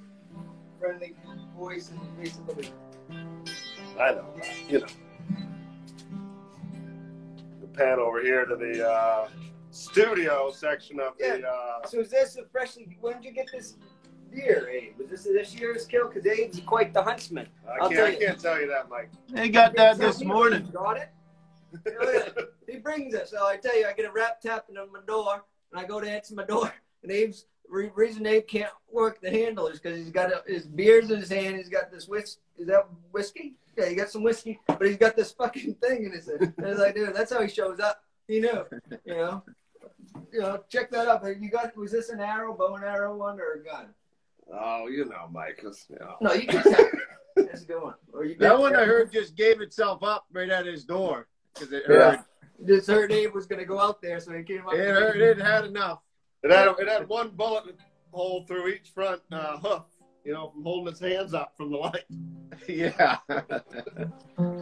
[0.80, 1.14] friendly
[1.58, 2.70] voice and basically.
[4.00, 4.26] I know,
[4.70, 4.86] you know.
[7.62, 9.28] The pan over here to the uh,
[9.72, 11.46] studio section of the.
[11.48, 12.98] Uh, So is this a freshly?
[13.02, 13.76] When did you get this
[14.32, 14.98] beer, Abe?
[15.00, 16.08] Was this this year's kill?
[16.10, 17.48] Because Abe's quite the huntsman.
[17.68, 17.94] I I'll can't.
[17.96, 18.20] tell I you.
[18.20, 19.10] can't tell you that, Mike.
[19.30, 20.70] They got that this morning.
[20.74, 21.10] Got it.
[22.68, 23.28] He brings it.
[23.28, 26.00] So I tell you, I get a rap tapping on my door, and I go
[26.00, 29.98] to answer my door, and Abe's re- reason Abe can't work the handle is because
[29.98, 31.58] he's got a, his beers in his hand.
[31.58, 32.38] He's got this whis.
[32.58, 33.56] Is that whiskey?
[33.78, 36.54] Yeah, he got some whiskey, but he's got this fucking thing in his hand.
[36.58, 38.02] And I was like, dude, that's how he shows up.
[38.28, 38.66] He knew,
[39.06, 39.44] you know.
[40.32, 41.24] You know, check that up.
[41.26, 43.88] You got was this an arrow, bow and arrow one, or a gun?
[44.52, 45.62] Oh, you know, Mike.
[45.64, 46.16] you know.
[46.22, 46.90] No, you can tell.
[47.36, 47.94] That's a good one.
[48.14, 51.74] Or you That one I heard just gave itself up right at his door because
[51.74, 52.12] it Yeah.
[52.12, 52.20] heard.
[52.66, 54.74] Just heard Abe was gonna go out there, so he came up.
[54.74, 55.18] It heard.
[55.18, 56.00] It had enough.
[56.44, 57.76] It had it had one bullet
[58.12, 59.84] hole through each front uh, hoof.
[60.24, 62.04] You know, from holding his hands up from the light.
[62.68, 63.18] yeah.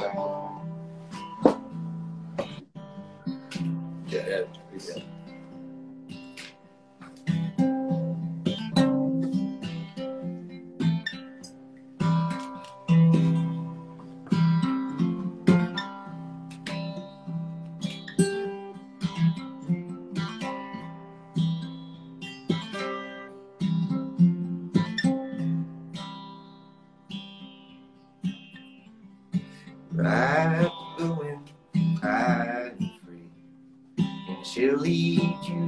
[0.00, 0.41] Yeah,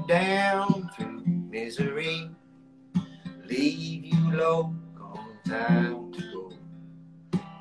[0.06, 2.30] down through misery,
[3.46, 6.52] leave you low on time to go,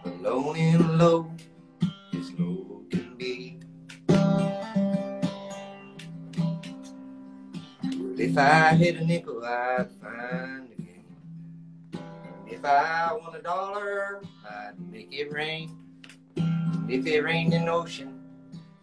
[0.05, 1.31] alone and low
[2.13, 3.59] as low can be.
[4.09, 5.21] Well,
[8.19, 15.13] if I had a nickel, I'd find a If I won a dollar, I'd make
[15.13, 15.77] it rain.
[16.89, 18.19] If it rained in the ocean,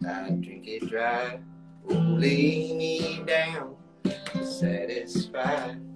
[0.07, 1.39] I'd drink it dry.
[1.89, 3.75] Lay me down,
[4.43, 5.90] satisfied.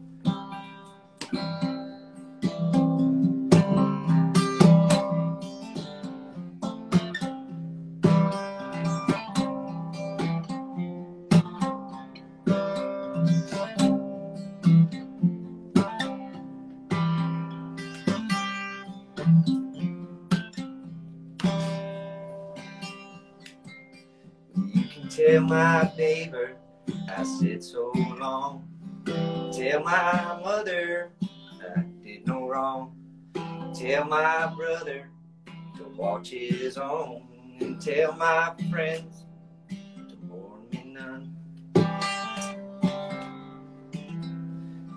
[25.36, 26.55] Tell my neighbor
[27.09, 28.69] I said so long.
[29.05, 31.11] Tell my mother
[31.75, 32.95] I did no wrong.
[33.73, 35.09] Tell my brother
[35.75, 37.27] to watch his own.
[37.59, 39.25] And tell my friends
[39.69, 41.36] to mourn me none.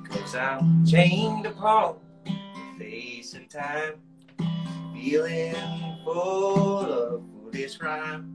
[0.09, 3.95] Cause I'm chained upon the face of time.
[4.95, 5.57] Feeling
[6.05, 8.35] full of foolish rhyme.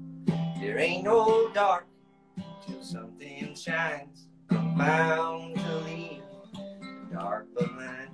[0.59, 1.87] There ain't no dark
[2.68, 4.28] till something shines.
[4.49, 6.22] I'm bound to leave
[6.53, 8.09] the dark behind.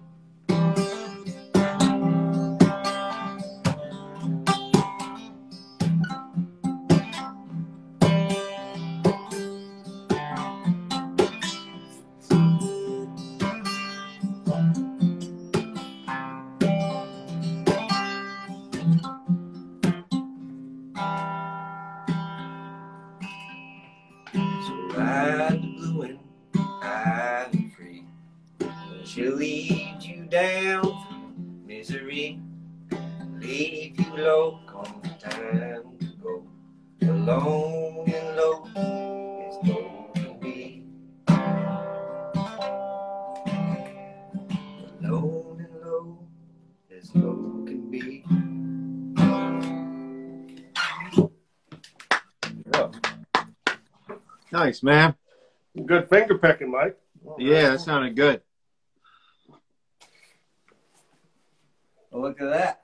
[54.82, 55.16] Nice, man.
[55.86, 56.98] Good finger picking, Mike.
[57.38, 58.42] Yeah, that sounded good.
[62.12, 62.82] Well, look at that.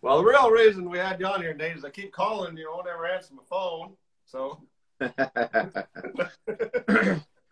[0.00, 2.70] Well, the real reason we had you on here, Nate, is I keep calling you,
[2.70, 3.94] won't ever answer my phone.
[4.26, 4.60] So
[5.00, 5.86] I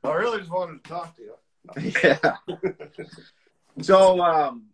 [0.05, 1.35] really just wanted to talk to you.
[2.05, 2.37] yeah.
[3.81, 4.67] So, um,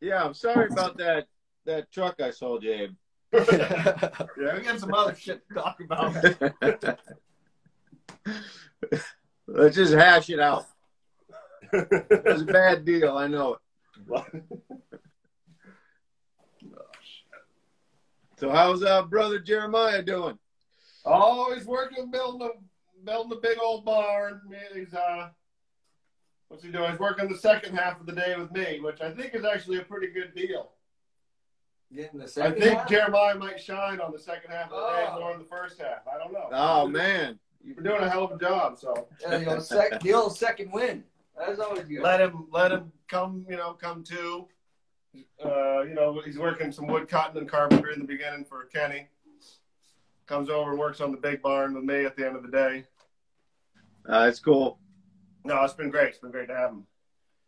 [0.00, 1.26] yeah, I'm sorry about that
[1.66, 2.94] that truck I sold you, Abe.
[3.32, 6.14] yeah, we got some other shit to talk about.
[9.46, 10.66] Let's just hash it out.
[11.72, 14.42] It's a bad deal, I know it.
[18.36, 20.38] So, how's uh, brother Jeremiah doing?
[21.04, 24.40] oh, he's working building a building a big old barn.
[24.74, 25.30] He's uh,
[26.48, 26.90] what's he doing?
[26.90, 29.78] He's working the second half of the day with me, which I think is actually
[29.78, 30.70] a pretty good deal.
[31.94, 32.88] Getting the I think half?
[32.88, 35.20] Jeremiah might shine on the second half of the day Oh.
[35.20, 36.06] more than the first half.
[36.12, 36.48] I don't know.
[36.52, 40.12] Oh man, We're doing a hell of a job, so Yeah, the, old sec- the
[40.12, 41.02] old second win.
[41.38, 42.00] That's always good.
[42.02, 44.46] let him let him come, you know, come to.
[45.42, 49.08] Uh, you know, he's working some wood cutting and carpentry in the beginning for Kenny.
[50.26, 52.50] Comes over and works on the big barn with me at the end of the
[52.50, 52.84] day.
[54.08, 54.78] uh, it's cool.
[55.44, 56.08] No, it's been great.
[56.08, 56.86] It's been great to have him.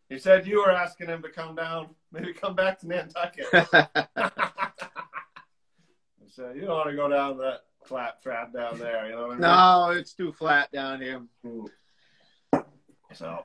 [0.09, 3.47] He said you were asking him to come down, maybe come back to Nantucket.
[3.73, 4.31] I
[6.29, 9.07] said you don't want to go down that flat trap down there.
[9.07, 9.41] You know what I mean?
[9.41, 11.23] no, it's too flat down here.
[13.13, 13.45] So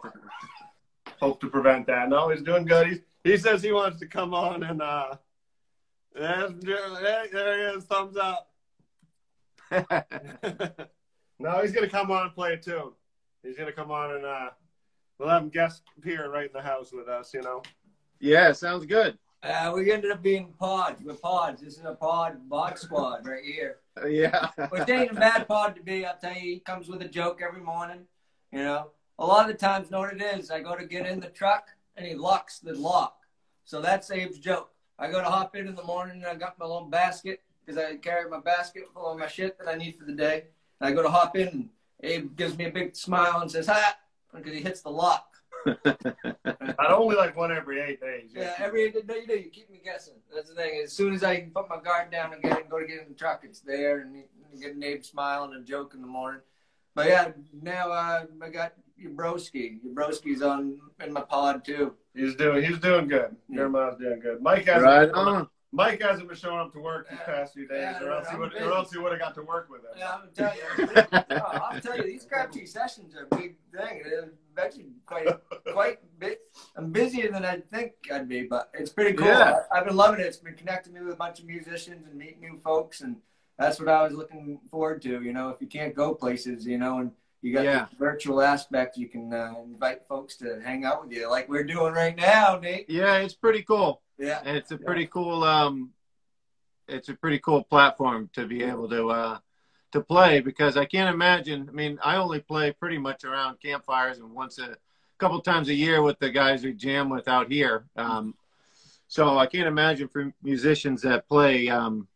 [1.20, 2.09] hope to prevent that.
[2.09, 2.88] No, he's doing good.
[2.88, 5.16] He's, he says he wants to come on and uh
[6.13, 8.51] there, there he is, thumbs up.
[11.39, 12.91] no, he's gonna come on and play a tune.
[13.43, 14.49] He's gonna come on and uh
[15.18, 17.63] we'll have him guest appear right in the house with us, you know.
[18.20, 19.18] Yeah, sounds good.
[19.43, 21.03] Uh, we ended up being pods.
[21.03, 21.61] We're pods.
[21.61, 23.78] This is a pod, bod squad right here.
[24.09, 24.49] Yeah.
[24.72, 26.05] Which ain't a bad pod to be.
[26.05, 28.01] I'll tell you, he comes with a joke every morning.
[28.51, 28.88] You know,
[29.18, 30.51] a lot of the times, know what it is?
[30.51, 33.20] I go to get in the truck and he locks the lock.
[33.63, 34.72] So that's Abe's joke.
[34.99, 37.82] I go to hop in in the morning and I got my little basket because
[37.82, 40.43] I carry my basket full of my shit that I need for the day.
[40.82, 41.70] And I go to hop in and
[42.03, 43.93] Abe gives me a big smile and says, "Hi,"
[44.34, 45.34] because he hits the lock.
[45.86, 48.32] Not only like one every eight days.
[48.34, 50.16] Yeah, every day you do, you keep me guessing.
[50.34, 50.82] That's the thing.
[50.84, 53.16] As soon as I put my guard down again and go to get in the
[53.16, 56.41] truck, it's there, and you get a neighbor smile and a joke in the morning.
[56.93, 59.80] But yeah, now uh, I got your broski.
[59.84, 61.93] Your broski's on in my pod too.
[62.16, 63.36] He's doing he's doing good.
[63.49, 63.57] Yeah.
[63.57, 64.41] Jeremiah's doing good.
[64.41, 65.49] Mike hasn't right on.
[65.76, 68.38] Mike hasn't been showing up to work these past few days, Yeah, or else he
[68.38, 68.63] would busy.
[68.63, 69.95] or else he would have got to work with us.
[69.97, 71.03] Yeah, I'm gonna tell you.
[71.41, 74.01] I'll tell you, these Crabtree sessions are a big thing.
[75.05, 75.28] quite
[75.73, 76.39] quite bit.
[76.78, 79.28] I'm busier than I think I'd be, but it's pretty cool.
[79.28, 79.63] Yeah.
[79.69, 80.28] I, have been loving it.
[80.28, 83.17] It's been connecting me with a bunch of musicians and meeting new folks, and
[83.59, 85.21] that's what I was looking forward to.
[85.21, 87.11] You know, if you can't go places, you know, and
[87.45, 87.85] you got Yeah.
[87.91, 91.63] the virtual aspect, you can uh, invite folks to hang out with you, like we're
[91.63, 92.89] doing right now, Nate.
[92.89, 94.01] Yeah, it's pretty cool.
[94.17, 95.91] Yeah, And it's a pretty cool um
[96.87, 99.37] it's a pretty cool platform to be able to uh
[99.91, 104.17] to play because I can't imagine I mean I only play pretty much around campfires
[104.19, 104.77] and once a
[105.19, 107.85] couple times a year with the guys we jam with out here.
[107.95, 108.35] Um
[109.07, 112.07] so I can't imagine for musicians that play um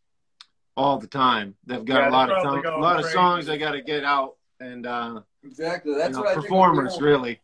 [0.78, 1.56] all the time.
[1.66, 3.82] They've got Yeah, a lot of probably a going lot of songs they got to
[3.82, 5.94] get out and uh exactly.
[5.96, 7.40] That's you know, what I think performers really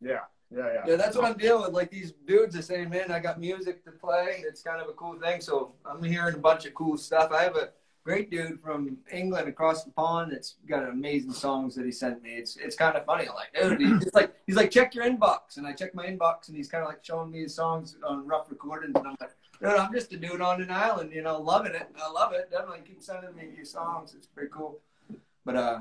[0.00, 0.20] Yeah,
[0.54, 0.82] yeah, yeah.
[0.86, 1.72] Yeah, that's what I'm dealing with.
[1.72, 4.44] Like these dudes are saying, man, I got music to play.
[4.46, 5.40] It's kind of a cool thing.
[5.40, 7.32] So I'm hearing a bunch of cool stuff.
[7.32, 7.70] I have a
[8.06, 12.30] great dude from England across the pond that's got amazing songs that he sent me.
[12.36, 13.28] It's it's kind of funny.
[13.28, 16.46] I'm like, dude, he's like he's like, check your inbox, and I check my inbox,
[16.46, 19.32] and he's kind of like showing me his songs on rough recordings, and I'm like,
[19.60, 21.88] dude, I'm just a dude on an island, you know, loving it.
[22.00, 22.48] I love it.
[22.50, 24.14] Definitely keep sending me your songs.
[24.16, 24.78] It's pretty cool.
[25.44, 25.80] But uh,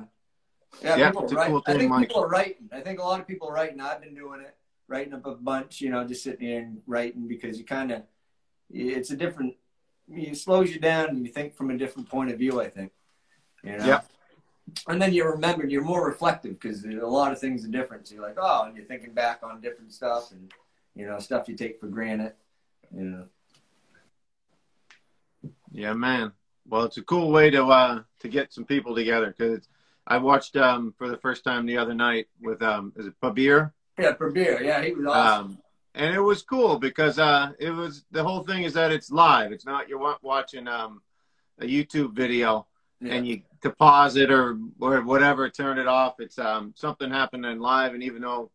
[0.84, 1.48] yeah, Yeah, people it's a write.
[1.50, 2.08] cool I think Mike.
[2.08, 2.70] people are writing.
[2.72, 3.80] I think a lot of people are writing.
[3.82, 4.56] I've been doing it
[4.88, 8.04] writing up a bunch, you know, just sitting here and writing because you kind of,
[8.72, 9.56] it's a different,
[10.08, 12.92] it slows you down and you think from a different point of view, I think.
[13.64, 13.86] You know?
[13.86, 14.02] Yeah.
[14.88, 18.08] And then you remember, you're more reflective because a lot of things are different.
[18.08, 20.52] So you're like, oh, and you're thinking back on different stuff and,
[20.96, 22.34] you know, stuff you take for granted,
[22.96, 23.26] you know.
[25.72, 26.32] Yeah, man.
[26.68, 29.68] Well, it's a cool way to uh to get some people together because
[30.08, 33.72] I watched um for the first time the other night with um is it Pabir
[33.98, 34.62] Yeah, beer.
[34.62, 35.46] Yeah, he was awesome.
[35.46, 35.58] um
[35.96, 39.52] and it was cool because uh it was the whole thing is that it's live.
[39.52, 41.02] It's not you're watching um
[41.60, 42.68] a YouTube video
[43.00, 43.14] yeah.
[43.14, 46.20] and you to pause it or or whatever turn it off.
[46.20, 48.52] It's um something happening live and even though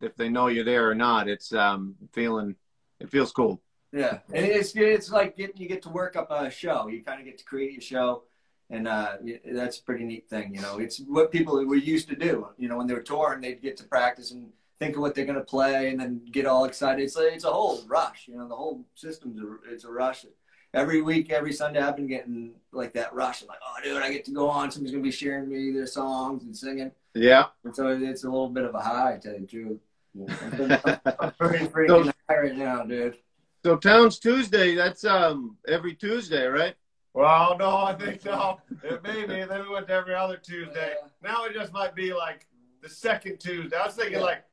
[0.00, 2.56] if they know you're there or not, it's um feeling
[3.00, 3.62] it feels cool.
[3.92, 6.88] Yeah, and it's it's like getting you get to work up a show.
[6.88, 8.22] You kind of get to create your show,
[8.70, 9.16] and uh,
[9.52, 10.54] that's a pretty neat thing.
[10.54, 12.48] You know, it's what people were used to do.
[12.56, 15.26] You know, when they were touring, they'd get to practice and think of what they're
[15.26, 17.02] gonna play, and then get all excited.
[17.02, 18.26] It's a, it's a whole rush.
[18.28, 20.24] You know, the whole system's a, it's a rush.
[20.72, 23.42] Every week, every Sunday, I've been getting like that rush.
[23.42, 24.70] I'm like, oh, dude, I get to go on.
[24.70, 26.92] Somebody's gonna be sharing me their songs and singing.
[27.14, 27.46] Yeah.
[27.64, 29.80] And so it's a little bit of a high, to tell you the truth.
[31.20, 33.16] I'm pretty freaking high right now, dude.
[33.64, 36.74] So Townes Tuesday, that's um every Tuesday, right?
[37.12, 38.60] Well, no, I think so.
[38.84, 39.44] It may be.
[39.44, 40.94] Then we went to every other Tuesday.
[41.00, 41.08] Yeah.
[41.22, 42.46] Now it just might be like
[42.82, 43.76] the second Tuesday.
[43.76, 44.24] I was thinking Yeah.
[44.24, 44.44] like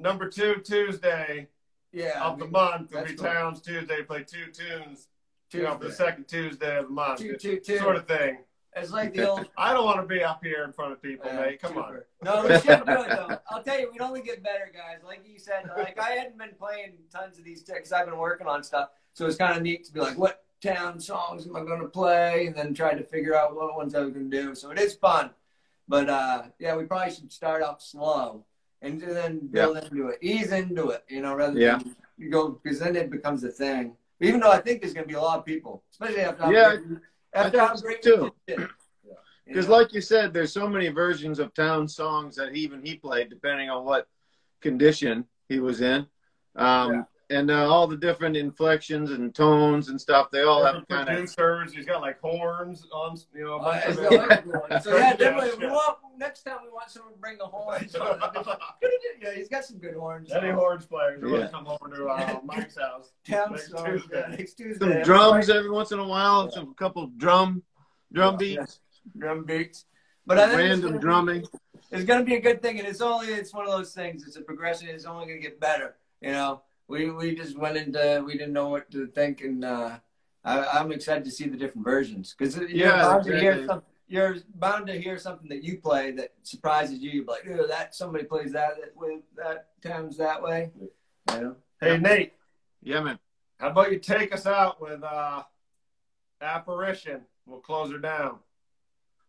[0.00, 1.48] number two Tuesday
[1.92, 2.22] Yeah.
[2.24, 3.26] of the month would be cool.
[3.26, 4.02] Townes Tuesday.
[4.02, 5.08] Play two tunes,
[5.52, 7.78] you know, for the second Tuesday of the month, Two, two, two.
[7.78, 8.38] sort of thing.
[8.74, 9.48] It's like the old.
[9.58, 11.62] I don't want to be up here in front of people, Yeah, mate.
[11.62, 12.00] Come on.
[12.22, 13.38] No, we should do it though.
[13.50, 15.02] I'll tell you, we'd only get better, guys.
[15.04, 18.46] Like you said, like I hadn't been playing tons of these because I've been working
[18.46, 18.88] on stuff.
[19.14, 21.88] So it's kind of neat to be like, what Townes songs am I going to
[21.88, 24.54] play, and then try to figure out what ones I was going to do.
[24.54, 25.30] So it is fun,
[25.88, 28.44] but uh, yeah, we probably should start out slow
[28.82, 31.78] and then build into it, ease into it, you know, rather Yeah.
[31.78, 33.96] than you go because then it becomes a thing.
[34.20, 36.76] Even though I think there's going to be a lot of people, especially after Yeah,
[36.76, 36.98] great-
[37.34, 38.32] after how great too.
[39.46, 43.30] Because, like you said, there's so many versions of Townes songs that even he played,
[43.30, 44.08] depending on what
[44.60, 46.06] condition he was in,
[46.56, 50.30] um, and uh, all the different inflections and tones and stuff.
[50.30, 51.72] They all have Different kind of producers.
[51.74, 53.54] He's got like horns on, you know.
[53.54, 54.20] a Uh, bunch it's of the it.
[54.70, 55.66] other so yeah, definitely.
[55.66, 57.94] We want next time we want someone to bring the horns.
[57.96, 58.20] on.
[59.22, 60.32] yeah, he's got some good horns.
[60.32, 63.10] Any horns players who want to come over to uh, Mike's house.
[63.28, 64.08] Town next Tuesday.
[64.28, 64.78] yeah, next Tuesday.
[64.78, 67.62] some Everybody- drums every once in a while, and some couple drum
[68.12, 68.56] drum Yeah.
[68.58, 68.80] beats,
[69.18, 69.84] drum beats.
[70.26, 71.44] But I think random gonna be- drumming.
[71.90, 74.24] it's going to be a good thing, and it's only it's one of those things.
[74.26, 74.88] It's a progression.
[74.88, 75.96] It's only going to get better.
[76.20, 79.98] You know, we we just went into we didn't know what to think, and uh,
[80.44, 83.66] I, I'm excited to see the different versions because you're Yeah, bound to hear exactly.
[83.66, 87.10] some, You're bound to hear something that you play that surprises you.
[87.10, 90.70] You're like, oh, that somebody plays that that with that times that way.
[90.80, 90.90] You
[91.40, 91.56] know?
[91.80, 92.32] Hey, Nate,
[92.82, 93.18] Yeah, man.
[93.58, 95.42] how about you take us out with uh,
[96.40, 97.22] Apparition?
[97.46, 98.38] We'll close her down.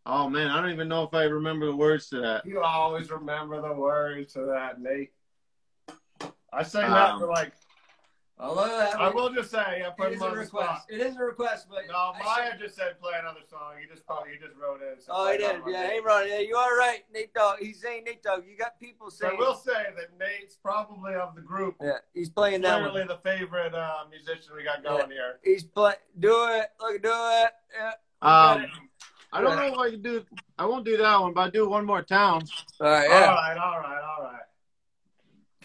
[0.05, 2.45] Oh man, I don't even know if I remember the words to that.
[2.45, 5.11] You always remember the words to that, Nate.
[6.53, 7.53] I say that Um, for like,
[8.39, 10.67] Although that I will just say, I put it him is a on the request.
[10.67, 10.85] spot.
[10.89, 13.73] It is a request, but No, Maya should- just said play another song.
[13.81, 15.01] He just probably he just wrote it.
[15.01, 15.55] so Oh, he did.
[15.55, 15.89] another Yeah, one.
[15.89, 16.27] hey, Ron.
[16.29, 17.57] Yeah, you are right, Nate Dogg.
[17.57, 18.45] He's saying Nate Dogg.
[18.45, 22.29] You got people So I will say that Nate's probably of the group yeah, he's
[22.29, 23.07] playing that clearly one.
[23.07, 25.39] the favorite uh, musician we got going here.
[25.43, 25.95] He's play.
[26.19, 26.69] Do it.
[26.79, 27.51] Look, do it.
[27.75, 27.91] Yeah.
[28.21, 28.67] Um,
[29.33, 30.23] I don't know if I can do.
[30.59, 32.43] I won't do that one, but I do one more town.
[32.79, 33.09] All right.
[33.09, 34.36] All right, all right, all right.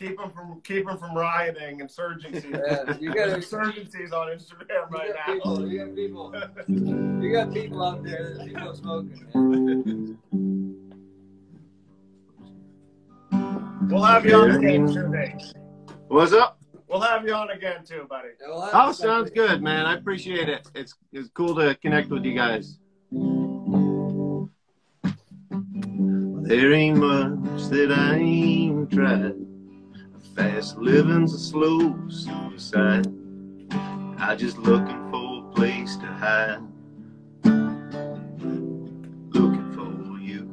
[0.03, 2.51] Keep them from keep 'em from rioting insurgencies.
[2.51, 5.25] Yeah, you got insurgencies on Instagram right you now.
[5.35, 5.69] people.
[5.69, 6.35] You got people.
[7.23, 8.35] You got people out there.
[8.35, 9.27] There's people smoking.
[9.35, 10.19] Man.
[13.91, 15.43] We'll have you on again too, Nate.
[16.09, 16.59] What's up?
[16.89, 18.29] We'll have you on again too, buddy.
[18.41, 19.87] We'll Oh, to- sounds good, man.
[19.87, 20.69] I appreciate it.
[20.75, 22.79] It's it's cool to connect with you guys.
[26.45, 29.35] There ain't much that I ain't tried.
[30.37, 33.07] Fast living's a slow suicide.
[34.19, 36.63] I just looking for a place to hide.
[39.35, 40.49] Looking for you.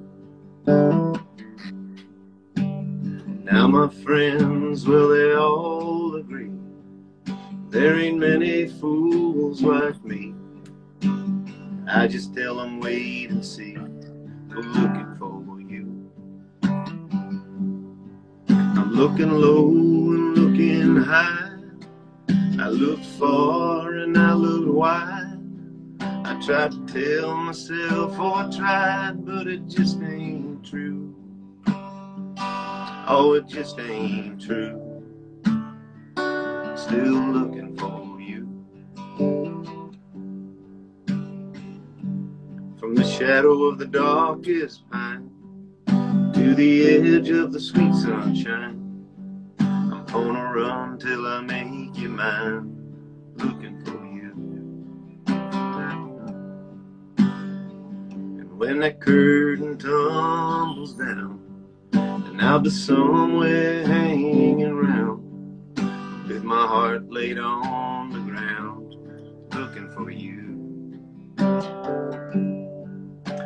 [3.44, 6.52] Now my friends, will they all agree.
[7.70, 10.34] There ain't many fools like me.
[11.88, 13.78] I just tell them wait and see.
[14.50, 16.12] We're looking for you.
[18.52, 19.69] I'm looking low
[21.10, 21.50] high.
[22.60, 25.40] I looked far and I looked wide.
[26.00, 31.16] I tried to tell myself, oh, I tried, but it just ain't true.
[31.66, 35.04] Oh, it just ain't true.
[36.76, 38.46] Still looking for you.
[42.80, 45.32] From the shadow of the darkest pine
[45.88, 48.79] to the edge of the sweet sunshine,
[50.12, 52.76] Gonna run till I make you mine.
[53.36, 54.32] Looking for you.
[58.40, 61.40] And when that curtain tumbles down,
[61.94, 65.22] and I'll be somewhere hanging around
[66.28, 68.96] with my heart laid on the ground,
[69.54, 70.40] looking for you.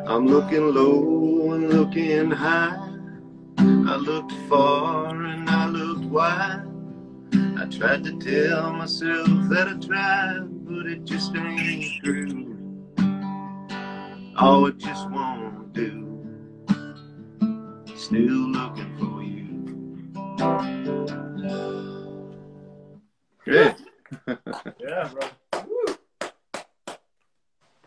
[0.07, 2.80] I'm looking low and looking high.
[3.57, 5.62] I looked far and I
[6.14, 6.64] looked wide.
[7.57, 12.57] I tried to tell myself that I tried, but it just ain't true.
[14.39, 16.09] Oh, it just won't do.
[17.95, 19.53] Still looking for you.
[23.45, 23.76] Good.
[24.80, 25.28] Yeah, bro.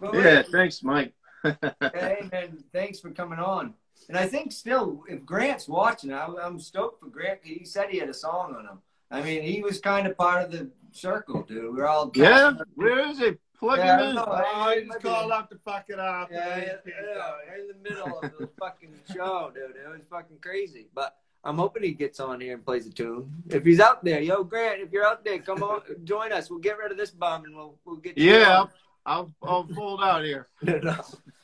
[0.01, 1.15] But Yeah, thanks, Mike.
[1.45, 3.75] Hey, man, thanks for coming on.
[4.09, 7.41] And I think still, if Grant's watching, I, I'm stoked for Grant.
[7.43, 8.79] He said he had a song on him.
[9.11, 11.75] I mean, he was kind of part of the circle, dude.
[11.75, 13.41] We're all Yeah, where is it?
[13.59, 14.15] Plug Yeah, him in.
[14.17, 14.45] don't know.
[14.55, 16.29] Oh, he just called up to fuck it up.
[16.31, 19.77] Yeah, yeah, yeah, in the middle of the fucking show, dude.
[19.77, 20.89] It was fucking crazy.
[20.95, 23.33] But I'm hoping he gets on here and plays a tune.
[23.49, 26.51] If he's out there, yo, Grant, if you're out there, come on, join us.
[26.51, 28.69] We'll get rid of this bum and we'll we'll get you Yeah, on.
[29.07, 30.49] I'll, I'll, I'll fold out here.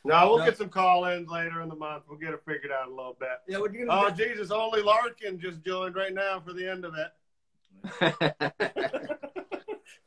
[0.04, 0.44] No, we'll No.
[0.44, 2.04] get some call-ins later in the month.
[2.08, 3.28] We'll get it figured out a little bit.
[3.46, 3.86] yeah, we're gonna.
[3.88, 7.12] Oh, Jesus, only Larkin just joined right now for the end of it.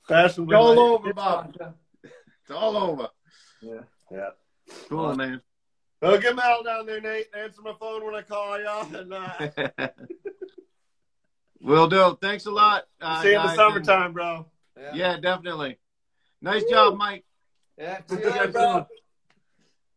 [0.07, 0.77] Fashionably It's all late.
[0.77, 1.55] over, Bob.
[2.03, 3.07] It's all over.
[3.61, 3.79] Yeah.
[4.11, 4.29] Yeah.
[4.89, 5.41] Cool, man.
[6.01, 7.27] Oh, get Mal down there, Nate.
[7.35, 8.99] Answer my phone when I call you.
[8.99, 9.87] And uh,
[11.61, 12.17] Will do.
[12.21, 12.83] Thanks a lot.
[13.01, 14.45] Uh, see you in the guys, summertime, bro.
[14.79, 14.91] Yeah.
[14.93, 15.79] Yeah, definitely.
[16.41, 17.23] Nice job, Mike.
[17.77, 17.97] Yeah.
[18.07, 18.87] See See you you later, guys bro.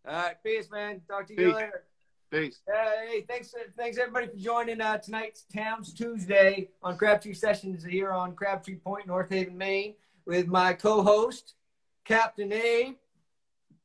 [0.08, 1.02] All right, peace, man.
[1.06, 1.54] Talk to you Peace.
[1.54, 1.84] later.
[2.30, 2.60] Peace.
[2.66, 8.34] Hey, thanks, thanks everybody for joining uh, tonight's Townes Tuesday on Crabtree Sessions here on
[8.34, 9.92] Crabtree Point, North Haven, Maine,
[10.24, 11.56] with my co-host
[12.06, 12.94] Captain Abe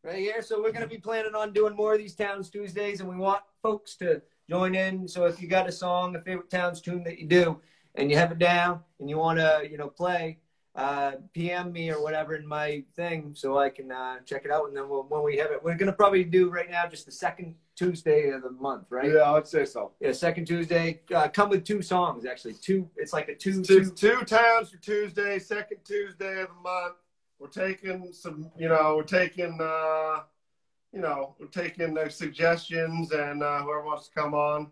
[0.02, 0.42] right here.
[0.42, 3.18] So we're going to be planning on doing more of these Townes Tuesdays, and we
[3.18, 5.10] want folks to join in.
[5.10, 7.60] So if you got a song, a favorite Townes tune that you do,
[7.96, 10.38] and you have it down, and you want to, you know, play,
[10.76, 14.68] uh, PM me or whatever in my thing so I can uh, check it out.
[14.68, 17.06] And then we'll, when we have it, we're going to probably do right now just
[17.06, 19.12] the second Tuesday of the month, right?
[19.12, 19.92] Yeah, I'd say so.
[20.00, 21.02] Yeah, second Tuesday.
[21.14, 22.54] Uh, come with two songs, actually.
[22.54, 22.90] Two.
[22.98, 23.64] It's like a two.
[23.64, 26.96] Two, two Townes for Tuesday, second Tuesday of the month.
[27.40, 30.22] We're taking some, you know, we're taking, uh,
[30.92, 34.72] you know, we're taking the suggestions and uh, whoever wants to come on.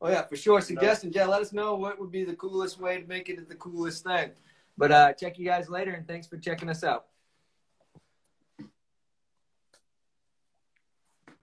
[0.00, 0.60] oh yeah, for sure.
[0.60, 1.14] Suggestions.
[1.14, 4.04] Yeah, let us know what would be the coolest way to make it the coolest
[4.04, 4.30] thing.
[4.78, 7.06] But uh, check you guys later, and thanks for checking us out.